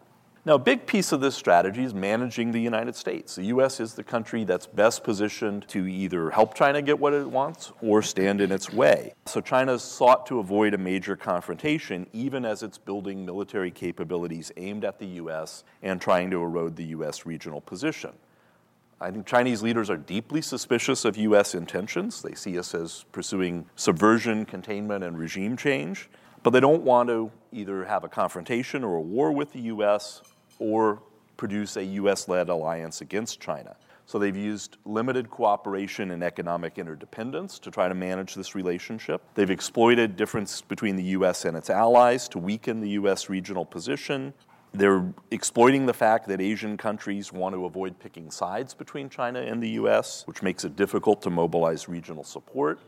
Now, 0.45 0.55
a 0.55 0.59
big 0.59 0.85
piece 0.85 1.13
of 1.13 1.21
this 1.21 1.35
strategy 1.35 1.85
is 1.85 1.93
managing 1.93 2.51
the 2.51 2.59
United 2.59 2.97
States. 2.97 3.35
The 3.35 3.45
U.S. 3.45 3.79
is 3.79 3.93
the 3.93 4.03
country 4.03 4.43
that's 4.43 4.67
best 4.67 5.01
positioned 5.01 5.65
to 5.69 5.87
either 5.87 6.31
help 6.31 6.53
China 6.53 6.81
get 6.81 6.99
what 6.99 7.13
it 7.13 7.25
wants 7.25 7.71
or 7.81 8.01
stand 8.01 8.41
in 8.41 8.51
its 8.51 8.69
way. 8.69 9.13
So, 9.25 9.39
China 9.39 9.79
sought 9.79 10.25
to 10.25 10.39
avoid 10.39 10.73
a 10.73 10.77
major 10.77 11.15
confrontation, 11.15 12.07
even 12.11 12.43
as 12.43 12.61
it's 12.61 12.77
building 12.77 13.25
military 13.25 13.71
capabilities 13.71 14.51
aimed 14.57 14.83
at 14.83 14.99
the 14.99 15.05
U.S. 15.05 15.63
and 15.81 16.01
trying 16.01 16.29
to 16.31 16.43
erode 16.43 16.75
the 16.75 16.87
U.S. 16.87 17.25
regional 17.25 17.61
position. 17.61 18.11
I 19.01 19.11
think 19.11 19.25
Chinese 19.25 19.61
leaders 19.61 19.89
are 19.89 19.97
deeply 19.97 20.41
suspicious 20.41 21.05
of 21.05 21.17
U.S. 21.17 21.55
intentions. 21.55 22.21
They 22.21 22.33
see 22.33 22.57
us 22.57 22.73
as 22.73 23.05
pursuing 23.11 23.65
subversion, 23.75 24.45
containment, 24.45 25.03
and 25.03 25.17
regime 25.17 25.57
change. 25.57 26.09
But 26.41 26.51
they 26.51 26.59
don't 26.59 26.83
want 26.83 27.09
to 27.09 27.31
either 27.51 27.85
have 27.85 28.03
a 28.03 28.09
confrontation 28.09 28.83
or 28.83 28.95
a 28.95 29.01
war 29.01 29.31
with 29.31 29.53
the 29.53 29.61
U.S 29.61 30.21
or 30.59 31.01
produce 31.37 31.77
a 31.77 31.83
US 31.83 32.27
led 32.27 32.49
alliance 32.49 33.01
against 33.01 33.39
China. 33.39 33.75
So 34.05 34.19
they've 34.19 34.35
used 34.35 34.77
limited 34.85 35.29
cooperation 35.29 36.11
and 36.11 36.23
economic 36.23 36.77
interdependence 36.77 37.57
to 37.59 37.71
try 37.71 37.87
to 37.87 37.95
manage 37.95 38.35
this 38.35 38.53
relationship. 38.53 39.21
They've 39.33 39.49
exploited 39.49 40.15
difference 40.15 40.61
between 40.61 40.95
the 40.95 41.03
US 41.17 41.45
and 41.45 41.57
its 41.57 41.69
allies 41.69 42.27
to 42.29 42.39
weaken 42.39 42.81
the 42.81 42.91
US 42.91 43.29
regional 43.29 43.65
position. 43.65 44.33
They're 44.75 45.05
exploiting 45.29 45.85
the 45.85 45.93
fact 45.93 46.27
that 46.29 46.41
Asian 46.41 46.77
countries 46.77 47.31
want 47.31 47.53
to 47.53 47.65
avoid 47.65 47.99
picking 47.99 48.31
sides 48.31 48.73
between 48.73 49.07
China 49.07 49.39
and 49.39 49.61
the 49.61 49.69
US, 49.81 50.23
which 50.25 50.41
makes 50.41 50.65
it 50.65 50.75
difficult 50.75 51.21
to 51.21 51.29
mobilize 51.29 51.87
regional 51.87 52.23
support. 52.23 52.79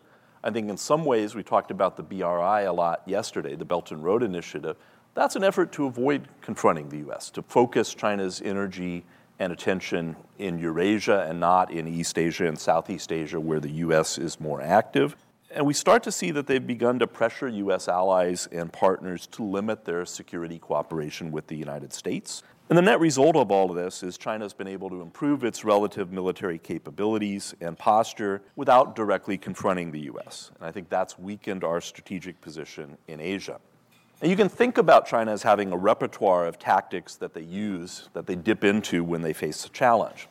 I 0.43 0.49
think 0.49 0.67
in 0.67 0.77
some 0.77 1.05
ways, 1.05 1.35
we 1.35 1.43
talked 1.43 1.69
about 1.69 1.95
the 1.95 2.01
BRI 2.01 2.63
a 2.63 2.73
lot 2.73 3.03
yesterday, 3.05 3.55
the 3.55 3.65
Belt 3.65 3.91
and 3.91 4.03
Road 4.03 4.23
Initiative. 4.23 4.77
That's 5.13 5.35
an 5.35 5.43
effort 5.43 5.71
to 5.73 5.85
avoid 5.85 6.27
confronting 6.41 6.89
the 6.89 7.09
US, 7.11 7.29
to 7.31 7.43
focus 7.43 7.93
China's 7.93 8.41
energy 8.43 9.05
and 9.37 9.53
attention 9.53 10.15
in 10.39 10.57
Eurasia 10.57 11.25
and 11.29 11.39
not 11.39 11.71
in 11.71 11.87
East 11.87 12.17
Asia 12.17 12.47
and 12.47 12.57
Southeast 12.57 13.11
Asia, 13.11 13.39
where 13.39 13.59
the 13.59 13.71
US 13.71 14.17
is 14.17 14.39
more 14.39 14.59
active. 14.59 15.15
And 15.55 15.65
we 15.65 15.73
start 15.73 16.03
to 16.03 16.11
see 16.11 16.31
that 16.31 16.47
they've 16.47 16.67
begun 16.67 16.99
to 16.99 17.07
pressure 17.07 17.47
US 17.47 17.87
allies 17.87 18.45
and 18.51 18.73
partners 18.73 19.25
to 19.27 19.43
limit 19.43 19.85
their 19.85 20.05
security 20.05 20.59
cooperation 20.59 21.31
with 21.31 21.47
the 21.47 21.55
United 21.55 21.93
States. 21.93 22.43
And 22.67 22.77
the 22.77 22.81
net 22.81 22.99
result 22.99 23.37
of 23.37 23.51
all 23.51 23.69
of 23.69 23.77
this 23.77 24.03
is 24.03 24.17
China's 24.17 24.53
been 24.53 24.67
able 24.67 24.89
to 24.89 24.99
improve 24.99 25.45
its 25.45 25.63
relative 25.63 26.11
military 26.11 26.57
capabilities 26.57 27.55
and 27.61 27.77
posture 27.77 28.41
without 28.57 28.97
directly 28.97 29.37
confronting 29.37 29.91
the 29.91 30.01
US. 30.11 30.51
And 30.57 30.67
I 30.67 30.73
think 30.73 30.89
that's 30.89 31.17
weakened 31.17 31.63
our 31.63 31.79
strategic 31.79 32.41
position 32.41 32.97
in 33.07 33.21
Asia. 33.21 33.61
And 34.21 34.29
you 34.29 34.35
can 34.35 34.49
think 34.49 34.77
about 34.77 35.07
China 35.07 35.31
as 35.31 35.43
having 35.43 35.71
a 35.71 35.77
repertoire 35.77 36.47
of 36.47 36.59
tactics 36.59 37.15
that 37.15 37.33
they 37.33 37.43
use, 37.43 38.09
that 38.11 38.25
they 38.27 38.35
dip 38.35 38.65
into 38.65 39.05
when 39.05 39.21
they 39.21 39.31
face 39.31 39.63
a 39.63 39.69
challenge. 39.69 40.27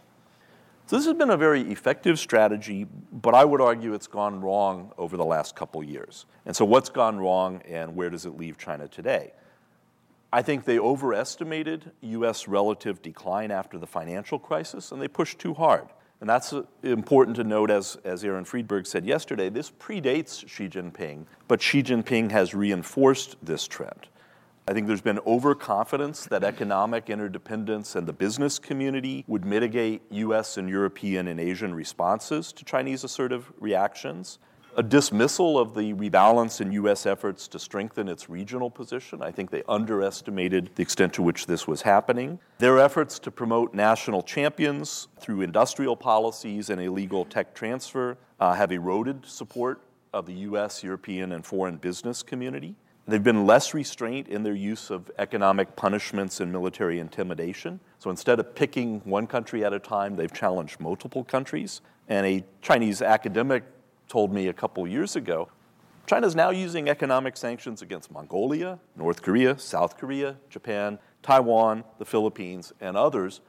So 0.86 0.96
this 0.96 1.06
has 1.06 1.14
been 1.14 1.30
a 1.30 1.36
very 1.36 1.62
effective 1.72 2.18
strategy, 2.18 2.86
but 3.10 3.34
I 3.34 3.42
would 3.42 3.62
argue 3.62 3.94
it's 3.94 4.06
gone 4.06 4.42
wrong 4.42 4.92
over 4.98 5.16
the 5.16 5.24
last 5.24 5.56
couple 5.56 5.82
years. 5.82 6.26
And 6.44 6.54
so 6.54 6.66
what's 6.66 6.90
gone 6.90 7.18
wrong 7.18 7.62
and 7.66 7.96
where 7.96 8.10
does 8.10 8.26
it 8.26 8.36
leave 8.36 8.58
China 8.58 8.86
today? 8.86 9.32
I 10.30 10.42
think 10.42 10.66
they 10.66 10.78
overestimated 10.78 11.92
US 12.02 12.46
relative 12.46 13.00
decline 13.00 13.50
after 13.50 13.78
the 13.78 13.86
financial 13.86 14.38
crisis 14.38 14.92
and 14.92 15.00
they 15.00 15.08
pushed 15.08 15.38
too 15.38 15.54
hard. 15.54 15.88
And 16.20 16.28
that's 16.28 16.52
uh, 16.52 16.64
important 16.82 17.36
to 17.36 17.44
note, 17.44 17.70
as, 17.70 17.96
as 18.04 18.22
Aaron 18.22 18.44
Friedberg 18.44 18.86
said 18.86 19.06
yesterday, 19.06 19.48
this 19.48 19.70
predates 19.70 20.46
Xi 20.46 20.68
Jinping, 20.68 21.24
but 21.48 21.62
Xi 21.62 21.82
Jinping 21.82 22.30
has 22.30 22.54
reinforced 22.54 23.36
this 23.42 23.66
trend. 23.66 24.08
I 24.66 24.72
think 24.72 24.86
there's 24.86 25.02
been 25.02 25.20
overconfidence 25.26 26.24
that 26.26 26.42
economic 26.42 27.10
interdependence 27.10 27.96
and 27.96 28.06
the 28.06 28.14
business 28.14 28.58
community 28.58 29.24
would 29.26 29.44
mitigate 29.44 30.02
US 30.10 30.56
and 30.56 30.68
European 30.68 31.28
and 31.28 31.38
Asian 31.38 31.74
responses 31.74 32.52
to 32.52 32.64
Chinese 32.64 33.04
assertive 33.04 33.52
reactions 33.60 34.38
a 34.76 34.82
dismissal 34.82 35.58
of 35.58 35.74
the 35.74 35.92
rebalance 35.94 36.60
in 36.60 36.72
U.S. 36.72 37.06
efforts 37.06 37.46
to 37.48 37.58
strengthen 37.58 38.08
its 38.08 38.28
regional 38.28 38.70
position. 38.70 39.22
I 39.22 39.30
think 39.30 39.50
they 39.50 39.62
underestimated 39.68 40.70
the 40.74 40.82
extent 40.82 41.12
to 41.14 41.22
which 41.22 41.46
this 41.46 41.68
was 41.68 41.82
happening. 41.82 42.40
Their 42.58 42.78
efforts 42.78 43.18
to 43.20 43.30
promote 43.30 43.74
national 43.74 44.22
champions 44.22 45.08
through 45.20 45.42
industrial 45.42 45.96
policies 45.96 46.70
and 46.70 46.80
illegal 46.80 47.24
tech 47.24 47.54
transfer 47.54 48.18
uh, 48.40 48.54
have 48.54 48.72
eroded 48.72 49.24
support 49.26 49.80
of 50.12 50.26
the 50.26 50.34
U.S., 50.34 50.82
European, 50.82 51.32
and 51.32 51.44
foreign 51.44 51.76
business 51.76 52.22
community. 52.22 52.74
They've 53.06 53.22
been 53.22 53.46
less 53.46 53.74
restraint 53.74 54.28
in 54.28 54.42
their 54.42 54.54
use 54.54 54.90
of 54.90 55.10
economic 55.18 55.76
punishments 55.76 56.40
and 56.40 56.50
military 56.50 57.00
intimidation. 57.00 57.80
So 57.98 58.10
instead 58.10 58.40
of 58.40 58.54
picking 58.54 59.00
one 59.04 59.26
country 59.26 59.64
at 59.64 59.72
a 59.72 59.78
time, 59.78 60.16
they've 60.16 60.32
challenged 60.32 60.80
multiple 60.80 61.22
countries. 61.22 61.82
And 62.08 62.26
a 62.26 62.44
Chinese 62.62 63.02
academic 63.02 63.64
told 64.08 64.32
me 64.32 64.48
a 64.48 64.52
couple 64.52 64.86
years 64.86 65.16
ago 65.16 65.48
China 66.06 66.26
is 66.26 66.36
now 66.36 66.50
using 66.50 66.90
economic 66.90 67.34
sanctions 67.34 67.80
against 67.80 68.10
Mongolia, 68.10 68.78
North 68.94 69.22
Korea, 69.22 69.58
South 69.58 69.96
Korea, 69.96 70.36
Japan, 70.50 70.98
Taiwan, 71.22 71.82
the 71.98 72.04
Philippines, 72.04 72.74
and 72.82 72.94
others, 72.94 73.40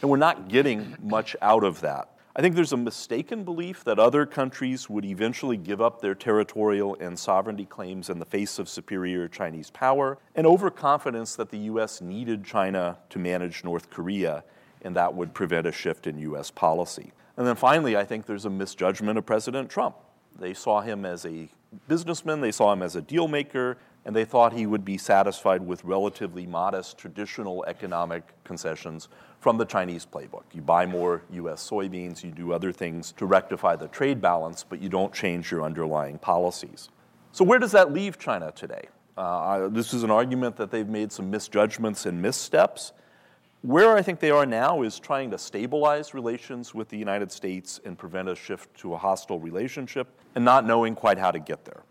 and 0.00 0.10
we're 0.10 0.16
not 0.16 0.48
getting 0.48 0.96
much 1.00 1.36
out 1.40 1.62
of 1.62 1.80
that. 1.82 2.11
I 2.34 2.40
think 2.40 2.54
there's 2.54 2.72
a 2.72 2.78
mistaken 2.78 3.44
belief 3.44 3.84
that 3.84 3.98
other 3.98 4.24
countries 4.24 4.88
would 4.88 5.04
eventually 5.04 5.58
give 5.58 5.82
up 5.82 6.00
their 6.00 6.14
territorial 6.14 6.96
and 6.98 7.18
sovereignty 7.18 7.66
claims 7.66 8.08
in 8.08 8.18
the 8.18 8.24
face 8.24 8.58
of 8.58 8.70
superior 8.70 9.28
Chinese 9.28 9.68
power, 9.68 10.16
and 10.34 10.46
overconfidence 10.46 11.36
that 11.36 11.50
the 11.50 11.58
US 11.58 12.00
needed 12.00 12.42
China 12.42 12.96
to 13.10 13.18
manage 13.18 13.64
North 13.64 13.90
Korea, 13.90 14.44
and 14.80 14.96
that 14.96 15.14
would 15.14 15.34
prevent 15.34 15.66
a 15.66 15.72
shift 15.72 16.06
in 16.06 16.18
US 16.20 16.50
policy. 16.50 17.12
And 17.36 17.46
then 17.46 17.56
finally, 17.56 17.98
I 17.98 18.04
think 18.04 18.24
there's 18.24 18.46
a 18.46 18.50
misjudgment 18.50 19.18
of 19.18 19.26
President 19.26 19.68
Trump. 19.68 19.96
They 20.38 20.54
saw 20.54 20.80
him 20.80 21.04
as 21.04 21.26
a 21.26 21.50
businessman, 21.86 22.40
they 22.40 22.52
saw 22.52 22.72
him 22.72 22.82
as 22.82 22.96
a 22.96 23.02
deal 23.02 23.28
maker, 23.28 23.76
and 24.04 24.16
they 24.16 24.24
thought 24.24 24.52
he 24.52 24.66
would 24.66 24.84
be 24.84 24.98
satisfied 24.98 25.64
with 25.66 25.84
relatively 25.84 26.46
modest 26.46 26.98
traditional 26.98 27.64
economic 27.66 28.24
concessions 28.44 29.08
from 29.40 29.58
the 29.58 29.64
Chinese 29.64 30.06
playbook. 30.06 30.42
You 30.52 30.62
buy 30.62 30.86
more 30.86 31.22
US 31.30 31.68
soybeans, 31.68 32.22
you 32.24 32.30
do 32.30 32.52
other 32.52 32.72
things 32.72 33.12
to 33.12 33.26
rectify 33.26 33.76
the 33.76 33.88
trade 33.88 34.20
balance, 34.20 34.64
but 34.68 34.80
you 34.80 34.88
don't 34.88 35.12
change 35.12 35.50
your 35.50 35.62
underlying 35.62 36.18
policies. 36.18 36.88
So, 37.32 37.44
where 37.44 37.58
does 37.58 37.72
that 37.72 37.92
leave 37.92 38.18
China 38.18 38.52
today? 38.52 38.88
Uh, 39.16 39.68
this 39.68 39.92
is 39.92 40.02
an 40.02 40.10
argument 40.10 40.56
that 40.56 40.70
they've 40.70 40.88
made 40.88 41.12
some 41.12 41.30
misjudgments 41.30 42.06
and 42.06 42.20
missteps. 42.20 42.92
Where 43.62 43.96
I 43.96 44.02
think 44.02 44.18
they 44.18 44.30
are 44.30 44.46
now 44.46 44.82
is 44.82 44.98
trying 44.98 45.30
to 45.30 45.38
stabilize 45.38 46.14
relations 46.14 46.74
with 46.74 46.88
the 46.88 46.98
United 46.98 47.30
States 47.30 47.78
and 47.84 47.96
prevent 47.96 48.28
a 48.28 48.34
shift 48.34 48.74
to 48.78 48.94
a 48.94 48.98
hostile 48.98 49.38
relationship 49.38 50.08
and 50.34 50.44
not 50.44 50.66
knowing 50.66 50.96
quite 50.96 51.18
how 51.18 51.30
to 51.30 51.38
get 51.38 51.64
there. 51.64 51.84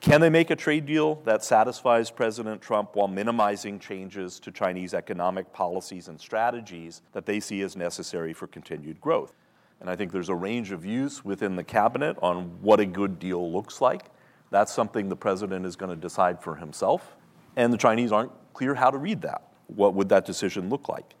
Can 0.00 0.20
they 0.20 0.30
make 0.30 0.50
a 0.50 0.56
trade 0.56 0.86
deal 0.86 1.16
that 1.24 1.42
satisfies 1.42 2.10
President 2.10 2.62
Trump 2.62 2.94
while 2.94 3.08
minimizing 3.08 3.80
changes 3.80 4.38
to 4.40 4.52
Chinese 4.52 4.94
economic 4.94 5.52
policies 5.52 6.06
and 6.06 6.20
strategies 6.20 7.02
that 7.12 7.26
they 7.26 7.40
see 7.40 7.62
as 7.62 7.76
necessary 7.76 8.32
for 8.32 8.46
continued 8.46 9.00
growth? 9.00 9.34
And 9.80 9.90
I 9.90 9.96
think 9.96 10.12
there's 10.12 10.28
a 10.28 10.34
range 10.36 10.70
of 10.70 10.82
views 10.82 11.24
within 11.24 11.56
the 11.56 11.64
cabinet 11.64 12.16
on 12.22 12.62
what 12.62 12.78
a 12.78 12.86
good 12.86 13.18
deal 13.18 13.52
looks 13.52 13.80
like. 13.80 14.04
That's 14.50 14.72
something 14.72 15.08
the 15.08 15.16
president 15.16 15.66
is 15.66 15.74
going 15.74 15.90
to 15.90 16.00
decide 16.00 16.40
for 16.40 16.54
himself. 16.54 17.16
And 17.56 17.72
the 17.72 17.76
Chinese 17.76 18.12
aren't 18.12 18.32
clear 18.54 18.76
how 18.76 18.90
to 18.90 18.98
read 18.98 19.22
that. 19.22 19.42
What 19.66 19.94
would 19.94 20.08
that 20.10 20.24
decision 20.24 20.70
look 20.70 20.88
like? 20.88 21.14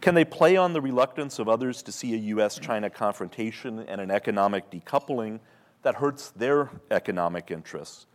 Can 0.00 0.14
they 0.14 0.24
play 0.24 0.56
on 0.56 0.72
the 0.72 0.80
reluctance 0.80 1.38
of 1.38 1.48
others 1.48 1.82
to 1.82 1.92
see 1.92 2.14
a 2.14 2.18
US 2.34 2.58
China 2.58 2.88
confrontation 2.88 3.80
and 3.80 4.00
an 4.00 4.10
economic 4.10 4.70
decoupling 4.70 5.40
that 5.82 5.96
hurts 5.96 6.30
their 6.30 6.70
economic 6.90 7.50
interests? 7.50 8.06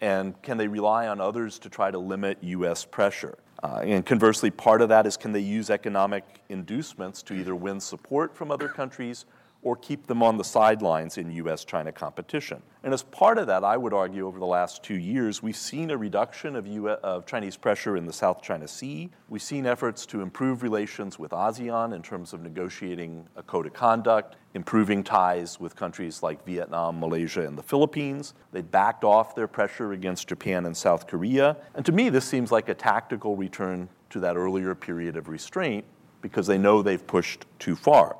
And 0.00 0.40
can 0.42 0.56
they 0.56 0.68
rely 0.68 1.08
on 1.08 1.20
others 1.20 1.58
to 1.60 1.68
try 1.68 1.90
to 1.90 1.98
limit 1.98 2.38
US 2.42 2.84
pressure? 2.84 3.38
Uh, 3.62 3.80
and 3.84 4.06
conversely, 4.06 4.50
part 4.50 4.80
of 4.80 4.88
that 4.88 5.06
is 5.06 5.16
can 5.16 5.32
they 5.32 5.40
use 5.40 5.68
economic 5.68 6.24
inducements 6.48 7.22
to 7.24 7.34
either 7.34 7.54
win 7.54 7.78
support 7.80 8.34
from 8.34 8.50
other 8.50 8.68
countries 8.68 9.26
or 9.62 9.76
keep 9.76 10.06
them 10.06 10.22
on 10.22 10.38
the 10.38 10.44
sidelines 10.44 11.18
in 11.18 11.30
US 11.32 11.64
China 11.64 11.92
competition. 11.92 12.62
And 12.82 12.94
as 12.94 13.02
part 13.02 13.36
of 13.36 13.46
that, 13.48 13.62
I 13.62 13.76
would 13.76 13.92
argue 13.92 14.26
over 14.26 14.38
the 14.38 14.46
last 14.46 14.82
two 14.82 14.94
years, 14.94 15.42
we've 15.42 15.56
seen 15.56 15.90
a 15.90 15.98
reduction 15.98 16.56
of, 16.56 16.66
US, 16.66 16.98
of, 17.02 17.26
Chinese 17.26 17.56
pressure 17.56 17.96
in 17.96 18.06
the 18.06 18.12
South 18.12 18.40
China 18.40 18.66
Sea. 18.66 19.10
We've 19.28 19.42
seen 19.42 19.66
efforts 19.66 20.06
to 20.06 20.22
improve 20.22 20.62
relations 20.62 21.18
with 21.18 21.32
ASEAN 21.32 21.94
in 21.94 22.02
terms 22.02 22.32
of 22.32 22.40
negotiating 22.40 23.28
a 23.36 23.42
code 23.42 23.66
of 23.66 23.74
conduct, 23.74 24.36
improving 24.54 25.04
ties 25.04 25.60
with 25.60 25.76
countries 25.76 26.22
like 26.22 26.44
Vietnam, 26.46 26.98
Malaysia, 26.98 27.46
and 27.46 27.58
the 27.58 27.62
Philippines. 27.62 28.32
They 28.52 28.62
backed 28.62 29.04
off 29.04 29.34
their 29.34 29.48
pressure 29.48 29.92
against 29.92 30.28
Japan 30.28 30.64
and 30.64 30.76
South 30.76 31.06
Korea. 31.06 31.58
And 31.74 31.84
to 31.84 31.92
me, 31.92 32.08
this 32.08 32.24
seems 32.24 32.50
like 32.50 32.70
a 32.70 32.74
tactical 32.74 33.36
return 33.36 33.90
to 34.08 34.20
that 34.20 34.36
earlier 34.36 34.74
period 34.74 35.16
of 35.16 35.28
restraint 35.28 35.84
because 36.22 36.46
they 36.46 36.58
know 36.58 36.82
they've 36.82 37.06
pushed 37.06 37.44
too 37.58 37.76
far. 37.76 38.16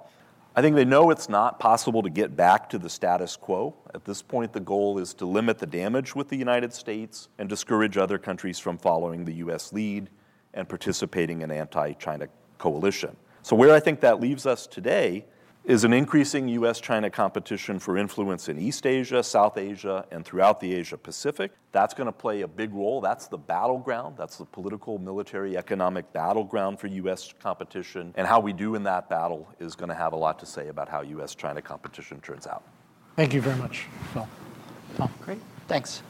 I 0.56 0.62
think 0.62 0.74
they 0.74 0.84
know 0.84 1.10
it's 1.10 1.28
not 1.28 1.60
possible 1.60 2.02
to 2.02 2.10
get 2.10 2.36
back 2.36 2.68
to 2.70 2.78
the 2.78 2.90
status 2.90 3.36
quo. 3.36 3.76
At 3.94 4.04
this 4.04 4.20
point, 4.20 4.52
the 4.52 4.60
goal 4.60 4.98
is 4.98 5.14
to 5.14 5.24
limit 5.24 5.58
the 5.58 5.66
damage 5.66 6.16
with 6.16 6.28
the 6.28 6.36
United 6.36 6.72
States 6.72 7.28
and 7.38 7.48
discourage 7.48 7.96
other 7.96 8.18
countries 8.18 8.58
from 8.58 8.76
following 8.76 9.24
the 9.24 9.34
U.S. 9.34 9.72
lead 9.72 10.10
and 10.52 10.68
participating 10.68 11.42
in 11.42 11.52
anti 11.52 11.92
China 11.92 12.26
coalition. 12.58 13.16
So, 13.42 13.54
where 13.54 13.72
I 13.72 13.78
think 13.78 14.00
that 14.00 14.20
leaves 14.20 14.44
us 14.44 14.66
today 14.66 15.24
is 15.64 15.84
an 15.84 15.92
increasing 15.92 16.48
US 16.48 16.80
China 16.80 17.10
competition 17.10 17.78
for 17.78 17.98
influence 17.98 18.48
in 18.48 18.58
East 18.58 18.86
Asia, 18.86 19.22
South 19.22 19.58
Asia, 19.58 20.06
and 20.10 20.24
throughout 20.24 20.60
the 20.60 20.74
Asia 20.74 20.96
Pacific. 20.96 21.52
That's 21.72 21.94
going 21.94 22.06
to 22.06 22.12
play 22.12 22.40
a 22.40 22.48
big 22.48 22.72
role. 22.72 23.00
That's 23.00 23.28
the 23.28 23.38
battleground. 23.38 24.16
That's 24.16 24.36
the 24.36 24.46
political, 24.46 24.98
military, 24.98 25.56
economic 25.56 26.10
battleground 26.12 26.80
for 26.80 26.86
US 26.88 27.34
competition. 27.40 28.12
And 28.16 28.26
how 28.26 28.40
we 28.40 28.52
do 28.52 28.74
in 28.74 28.82
that 28.84 29.08
battle 29.08 29.48
is 29.60 29.74
going 29.74 29.90
to 29.90 29.94
have 29.94 30.12
a 30.12 30.16
lot 30.16 30.38
to 30.40 30.46
say 30.46 30.68
about 30.68 30.88
how 30.88 31.02
US 31.02 31.34
China 31.34 31.60
competition 31.60 32.20
turns 32.20 32.46
out. 32.46 32.64
Thank 33.16 33.34
you 33.34 33.40
very 33.40 33.56
much, 33.56 33.86
Phil. 34.12 34.26
Tom. 34.96 35.12
Great. 35.20 35.38
Thanks. 35.68 36.02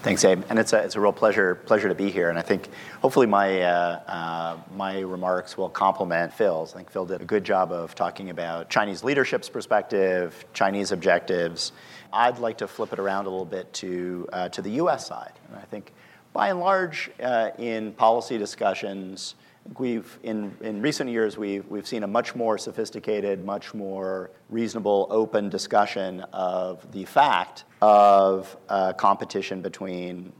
Thanks, 0.00 0.24
Abe. 0.24 0.44
And 0.48 0.60
it's 0.60 0.72
a, 0.72 0.78
it's 0.78 0.94
a 0.94 1.00
real 1.00 1.12
pleasure, 1.12 1.56
pleasure 1.56 1.88
to 1.88 1.94
be 1.94 2.08
here. 2.08 2.30
And 2.30 2.38
I 2.38 2.42
think 2.42 2.68
hopefully 3.02 3.26
my, 3.26 3.62
uh, 3.62 4.00
uh, 4.06 4.56
my 4.76 5.00
remarks 5.00 5.58
will 5.58 5.68
complement 5.68 6.32
Phil's. 6.32 6.72
I 6.72 6.76
think 6.76 6.90
Phil 6.92 7.04
did 7.04 7.20
a 7.20 7.24
good 7.24 7.42
job 7.42 7.72
of 7.72 7.96
talking 7.96 8.30
about 8.30 8.70
Chinese 8.70 9.02
leadership's 9.02 9.48
perspective, 9.48 10.44
Chinese 10.52 10.92
objectives. 10.92 11.72
I'd 12.12 12.38
like 12.38 12.58
to 12.58 12.68
flip 12.68 12.92
it 12.92 13.00
around 13.00 13.26
a 13.26 13.30
little 13.30 13.44
bit 13.44 13.72
to, 13.74 14.28
uh, 14.32 14.48
to 14.50 14.62
the 14.62 14.70
US 14.82 15.04
side. 15.04 15.32
And 15.48 15.56
I 15.56 15.64
think 15.64 15.92
by 16.32 16.50
and 16.50 16.60
large, 16.60 17.10
uh, 17.20 17.50
in 17.58 17.92
policy 17.92 18.38
discussions, 18.38 19.34
we've 19.78 20.18
in, 20.22 20.56
in 20.60 20.80
recent 20.80 21.10
years 21.10 21.36
we've, 21.36 21.66
we've 21.68 21.86
seen 21.86 22.02
a 22.02 22.06
much 22.06 22.34
more 22.34 22.56
sophisticated 22.56 23.44
much 23.44 23.74
more 23.74 24.30
reasonable 24.48 25.06
open 25.10 25.48
discussion 25.48 26.20
of 26.32 26.90
the 26.92 27.04
fact 27.04 27.64
of 27.82 28.56
uh, 28.68 28.92
competition 28.94 29.60
between 29.60 30.32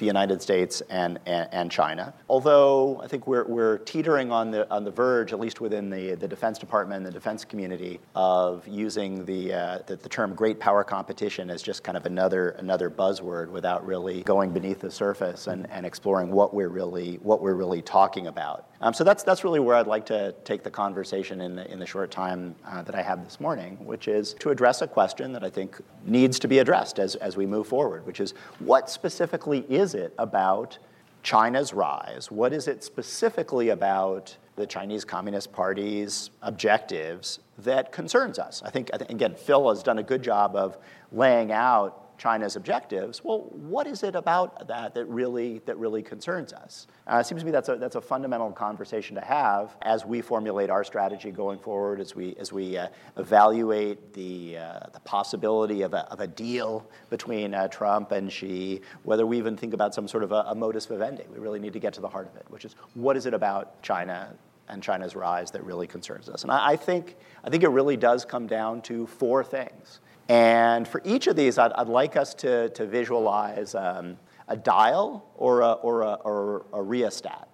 the 0.00 0.06
United 0.06 0.42
States 0.42 0.80
and, 0.90 1.20
and, 1.26 1.48
and, 1.52 1.70
China. 1.70 2.12
Although 2.28 3.00
I 3.02 3.06
think 3.06 3.26
we're, 3.26 3.44
we're 3.44 3.78
teetering 3.78 4.32
on 4.32 4.50
the, 4.50 4.68
on 4.70 4.82
the 4.82 4.90
verge, 4.90 5.32
at 5.32 5.38
least 5.38 5.60
within 5.60 5.90
the, 5.90 6.14
the 6.16 6.26
Defense 6.26 6.58
Department 6.58 6.96
and 6.96 7.06
the 7.06 7.12
defense 7.12 7.44
community, 7.44 8.00
of 8.16 8.66
using 8.66 9.24
the, 9.26 9.52
uh, 9.52 9.78
the, 9.86 9.96
the, 9.96 10.08
term 10.08 10.34
great 10.34 10.58
power 10.58 10.82
competition 10.82 11.50
as 11.50 11.62
just 11.62 11.84
kind 11.84 11.96
of 11.96 12.06
another, 12.06 12.50
another 12.50 12.90
buzzword 12.90 13.50
without 13.50 13.86
really 13.86 14.22
going 14.22 14.50
beneath 14.50 14.80
the 14.80 14.90
surface 14.90 15.46
and, 15.46 15.70
and 15.70 15.84
exploring 15.86 16.32
what 16.32 16.54
we're 16.54 16.68
really, 16.68 17.16
what 17.16 17.42
we're 17.42 17.54
really 17.54 17.82
talking 17.82 18.26
about. 18.26 18.69
Um, 18.82 18.94
so 18.94 19.04
that's, 19.04 19.22
that's 19.22 19.44
really 19.44 19.60
where 19.60 19.76
I'd 19.76 19.86
like 19.86 20.06
to 20.06 20.34
take 20.44 20.62
the 20.62 20.70
conversation 20.70 21.42
in 21.42 21.54
the, 21.54 21.70
in 21.70 21.78
the 21.78 21.86
short 21.86 22.10
time 22.10 22.54
uh, 22.66 22.82
that 22.82 22.94
I 22.94 23.02
have 23.02 23.22
this 23.24 23.38
morning, 23.38 23.76
which 23.84 24.08
is 24.08 24.34
to 24.40 24.48
address 24.48 24.80
a 24.80 24.86
question 24.86 25.34
that 25.34 25.44
I 25.44 25.50
think 25.50 25.78
needs 26.06 26.38
to 26.38 26.48
be 26.48 26.60
addressed 26.60 26.98
as, 26.98 27.14
as 27.16 27.36
we 27.36 27.44
move 27.44 27.66
forward, 27.66 28.06
which 28.06 28.20
is 28.20 28.32
what 28.58 28.88
specifically 28.88 29.66
is 29.68 29.94
it 29.94 30.14
about 30.18 30.78
China's 31.22 31.74
rise? 31.74 32.30
What 32.30 32.54
is 32.54 32.68
it 32.68 32.82
specifically 32.82 33.68
about 33.68 34.34
the 34.56 34.66
Chinese 34.66 35.04
Communist 35.04 35.52
Party's 35.52 36.30
objectives 36.40 37.40
that 37.58 37.92
concerns 37.92 38.38
us? 38.38 38.62
I 38.64 38.70
think, 38.70 38.90
I 38.94 38.96
think, 38.96 39.10
again, 39.10 39.34
Phil 39.34 39.68
has 39.68 39.82
done 39.82 39.98
a 39.98 40.02
good 40.02 40.22
job 40.22 40.56
of 40.56 40.78
laying 41.12 41.52
out 41.52 42.09
China's 42.20 42.54
objectives, 42.54 43.24
well, 43.24 43.48
what 43.52 43.86
is 43.86 44.02
it 44.02 44.14
about 44.14 44.68
that 44.68 44.92
that 44.92 45.06
really, 45.06 45.62
that 45.64 45.78
really 45.78 46.02
concerns 46.02 46.52
us? 46.52 46.86
Uh, 47.10 47.16
it 47.16 47.24
seems 47.24 47.40
to 47.40 47.46
me 47.46 47.50
that's 47.50 47.70
a, 47.70 47.76
that's 47.76 47.96
a 47.96 48.00
fundamental 48.00 48.52
conversation 48.52 49.14
to 49.14 49.22
have 49.22 49.74
as 49.80 50.04
we 50.04 50.20
formulate 50.20 50.68
our 50.68 50.84
strategy 50.84 51.30
going 51.30 51.58
forward, 51.58 51.98
as 51.98 52.14
we, 52.14 52.36
as 52.36 52.52
we 52.52 52.76
uh, 52.76 52.88
evaluate 53.16 54.12
the, 54.12 54.58
uh, 54.58 54.80
the 54.92 55.00
possibility 55.00 55.80
of 55.80 55.94
a, 55.94 56.00
of 56.12 56.20
a 56.20 56.26
deal 56.26 56.86
between 57.08 57.54
uh, 57.54 57.66
Trump 57.68 58.12
and 58.12 58.30
Xi, 58.30 58.82
whether 59.04 59.24
we 59.24 59.38
even 59.38 59.56
think 59.56 59.72
about 59.72 59.94
some 59.94 60.06
sort 60.06 60.22
of 60.22 60.30
a, 60.30 60.44
a 60.48 60.54
modus 60.54 60.84
vivendi. 60.84 61.24
We 61.32 61.38
really 61.38 61.58
need 61.58 61.72
to 61.72 61.80
get 61.80 61.94
to 61.94 62.02
the 62.02 62.08
heart 62.08 62.26
of 62.26 62.36
it, 62.36 62.44
which 62.50 62.66
is 62.66 62.76
what 62.92 63.16
is 63.16 63.24
it 63.24 63.32
about 63.32 63.82
China 63.82 64.34
and 64.68 64.82
China's 64.82 65.16
rise 65.16 65.50
that 65.52 65.64
really 65.64 65.86
concerns 65.86 66.28
us? 66.28 66.42
And 66.42 66.52
I, 66.52 66.72
I 66.72 66.76
think, 66.76 67.16
I 67.42 67.48
think 67.48 67.62
it 67.62 67.70
really 67.70 67.96
does 67.96 68.26
come 68.26 68.46
down 68.46 68.82
to 68.82 69.06
four 69.06 69.42
things. 69.42 70.00
And 70.30 70.86
for 70.86 71.02
each 71.04 71.26
of 71.26 71.34
these, 71.34 71.58
I'd, 71.58 71.72
I'd 71.72 71.88
like 71.88 72.14
us 72.14 72.34
to, 72.34 72.68
to 72.68 72.86
visualize 72.86 73.74
um, 73.74 74.16
a 74.46 74.56
dial 74.56 75.28
or 75.34 75.62
a, 75.62 75.72
or, 75.72 76.02
a, 76.02 76.12
or 76.12 76.66
a 76.72 76.80
rheostat. 76.80 77.48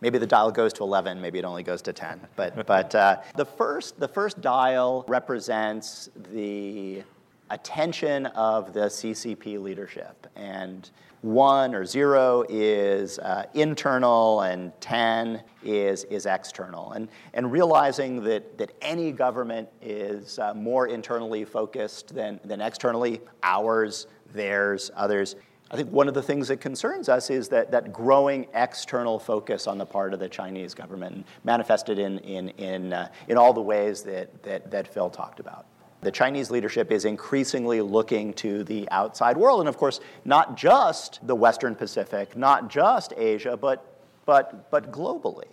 Maybe 0.00 0.18
the 0.18 0.26
dial 0.26 0.50
goes 0.50 0.72
to 0.74 0.82
11, 0.82 1.20
maybe 1.20 1.38
it 1.38 1.44
only 1.44 1.62
goes 1.62 1.80
to 1.82 1.92
10. 1.92 2.20
But, 2.34 2.66
but 2.66 2.92
uh, 2.96 3.20
the, 3.36 3.44
first, 3.44 4.00
the 4.00 4.08
first 4.08 4.40
dial 4.40 5.04
represents 5.06 6.10
the 6.32 7.04
attention 7.50 8.26
of 8.26 8.72
the 8.72 8.86
CCP 8.86 9.62
leadership. 9.62 10.26
And 10.34 10.90
one 11.22 11.72
or 11.74 11.86
zero 11.86 12.44
is 12.48 13.18
uh, 13.20 13.44
internal 13.54 14.42
and 14.42 14.72
10 14.80 15.42
is, 15.64 16.04
is 16.04 16.26
external. 16.26 16.92
And, 16.92 17.08
and 17.32 17.50
realizing 17.50 18.22
that, 18.24 18.58
that 18.58 18.72
any 18.82 19.12
government 19.12 19.68
is 19.80 20.38
uh, 20.40 20.52
more 20.52 20.88
internally 20.88 21.44
focused 21.44 22.14
than, 22.14 22.40
than 22.44 22.60
externally, 22.60 23.20
ours, 23.42 24.08
theirs, 24.34 24.90
others. 24.96 25.36
I 25.70 25.76
think 25.76 25.90
one 25.90 26.08
of 26.08 26.14
the 26.14 26.22
things 26.22 26.48
that 26.48 26.60
concerns 26.60 27.08
us 27.08 27.30
is 27.30 27.48
that, 27.48 27.70
that 27.70 27.92
growing 27.92 28.46
external 28.52 29.18
focus 29.18 29.66
on 29.66 29.78
the 29.78 29.86
part 29.86 30.12
of 30.12 30.20
the 30.20 30.28
Chinese 30.28 30.74
government, 30.74 31.24
manifested 31.44 31.98
in, 31.98 32.18
in, 32.18 32.50
in, 32.50 32.92
uh, 32.92 33.08
in 33.28 33.38
all 33.38 33.52
the 33.52 33.62
ways 33.62 34.02
that, 34.02 34.42
that, 34.42 34.70
that 34.70 34.92
Phil 34.92 35.08
talked 35.08 35.40
about. 35.40 35.66
The 36.02 36.10
Chinese 36.10 36.50
leadership 36.50 36.90
is 36.90 37.04
increasingly 37.04 37.80
looking 37.80 38.34
to 38.34 38.64
the 38.64 38.88
outside 38.90 39.36
world, 39.36 39.60
and 39.60 39.68
of 39.68 39.76
course, 39.76 40.00
not 40.24 40.56
just 40.56 41.24
the 41.24 41.34
Western 41.36 41.76
Pacific, 41.76 42.36
not 42.36 42.68
just 42.68 43.14
Asia, 43.16 43.56
but, 43.56 44.00
but, 44.26 44.68
but 44.72 44.90
globally. 44.90 45.48